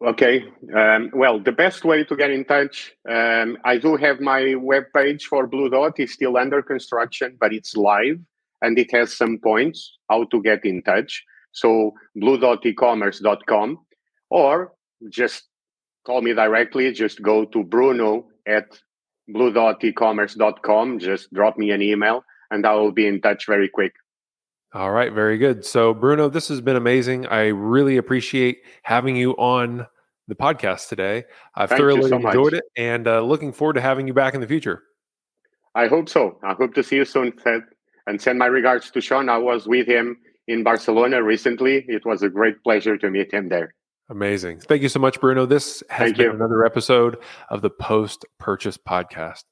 Okay. 0.05 0.45
Um, 0.77 1.11
well, 1.15 1.41
the 1.41 1.53
best 1.53 1.85
way 1.85 2.05
to 2.05 2.17
get 2.17 2.31
in 2.31 2.45
touch, 2.45 2.93
um, 3.09 3.59
I 3.65 3.79
do 3.79 3.97
have 3.97 4.21
my 4.21 4.55
web 4.55 4.85
page 4.95 5.27
for 5.27 5.47
Blue 5.47 5.71
Dot. 5.71 5.99
It's 5.99 6.13
still 6.13 6.37
under 6.37 6.63
construction, 6.63 7.37
but 7.41 7.53
it's 7.53 7.77
live 7.77 8.19
and 8.63 8.79
it 8.79 8.91
has 8.93 9.17
some 9.17 9.39
points 9.39 9.99
how 10.09 10.25
to 10.25 10.43
get 10.43 10.65
in 10.65 10.83
touch. 10.83 11.25
So 11.53 11.93
bluedotecommerce.com 12.17 13.79
or 14.31 14.73
just 15.11 15.45
call 16.07 16.23
me 16.23 16.33
directly. 16.33 16.93
Just 16.93 17.23
go 17.23 17.45
to 17.47 17.63
Bruno 17.63 18.29
at 18.47 18.67
bluedotecommerce.com. 19.31 20.99
Just 20.99 21.33
drop 21.33 21.59
me 21.59 21.71
an 21.71 21.83
email 21.83 22.25
and 22.51 22.67
I 22.67 22.75
will 22.75 22.93
be 22.93 23.07
in 23.07 23.21
touch 23.21 23.47
very 23.47 23.69
quick. 23.69 23.93
All 24.75 24.91
right, 24.91 25.13
very 25.13 25.37
good. 25.37 25.67
So, 25.67 25.93
Bruno, 25.93 26.29
this 26.31 26.49
has 26.49 26.61
been 26.63 26.77
amazing. 26.77 27.27
I 27.27 27.49
really 27.49 27.99
appreciate 27.99 28.59
having 28.83 29.17
you 29.17 29.33
on 29.33 29.87
the 30.29 30.35
podcast 30.35 30.89
today. 30.89 31.25
I've 31.55 31.69
Thank 31.69 31.81
thoroughly 31.81 32.09
so 32.09 32.17
enjoyed 32.17 32.53
much. 32.53 32.55
it 32.55 32.65
and 32.77 33.07
uh, 33.07 33.21
looking 33.21 33.53
forward 33.53 33.75
to 33.75 33.83
having 33.83 34.07
you 34.07 34.15
back 34.15 34.35
in 34.35 34.41
the 34.41 34.47
future. 34.47 34.83
I 35.75 35.89
hope 35.89 36.09
so. 36.09 36.39
I 36.43 36.55
hope 36.55 36.75
to 36.75 36.83
see 36.83 36.97
you 36.97 37.05
soon, 37.05 37.33
Ted. 37.37 37.63
And 38.07 38.21
send 38.21 38.39
my 38.39 38.47
regards 38.47 38.91
to 38.93 39.01
Sean. 39.01 39.29
I 39.29 39.39
was 39.39 39.67
with 39.67 39.87
him 39.87 40.17
in 40.49 40.65
Barcelona 40.65 41.23
recently. 41.23 41.85
It 41.87 42.05
was 42.05 42.23
a 42.23 42.29
great 42.29 42.63
pleasure 42.65 42.97
to 42.99 43.11
meet 43.11 43.33
him 43.33 43.49
there. 43.49 43.75
Amazing. 44.09 44.61
Thank 44.61 44.83
you 44.83 44.89
so 44.89 44.99
much, 45.01 45.21
Bruno. 45.21 45.47
This 45.47 45.83
has 45.89 46.07
Thank 46.09 46.17
been 46.17 46.27
you. 46.27 46.33
another 46.33 46.65
episode 46.65 47.17
of 47.49 47.63
the 47.63 47.71
Post 47.71 48.25
Purchase 48.39 48.77
Podcast. 48.77 49.45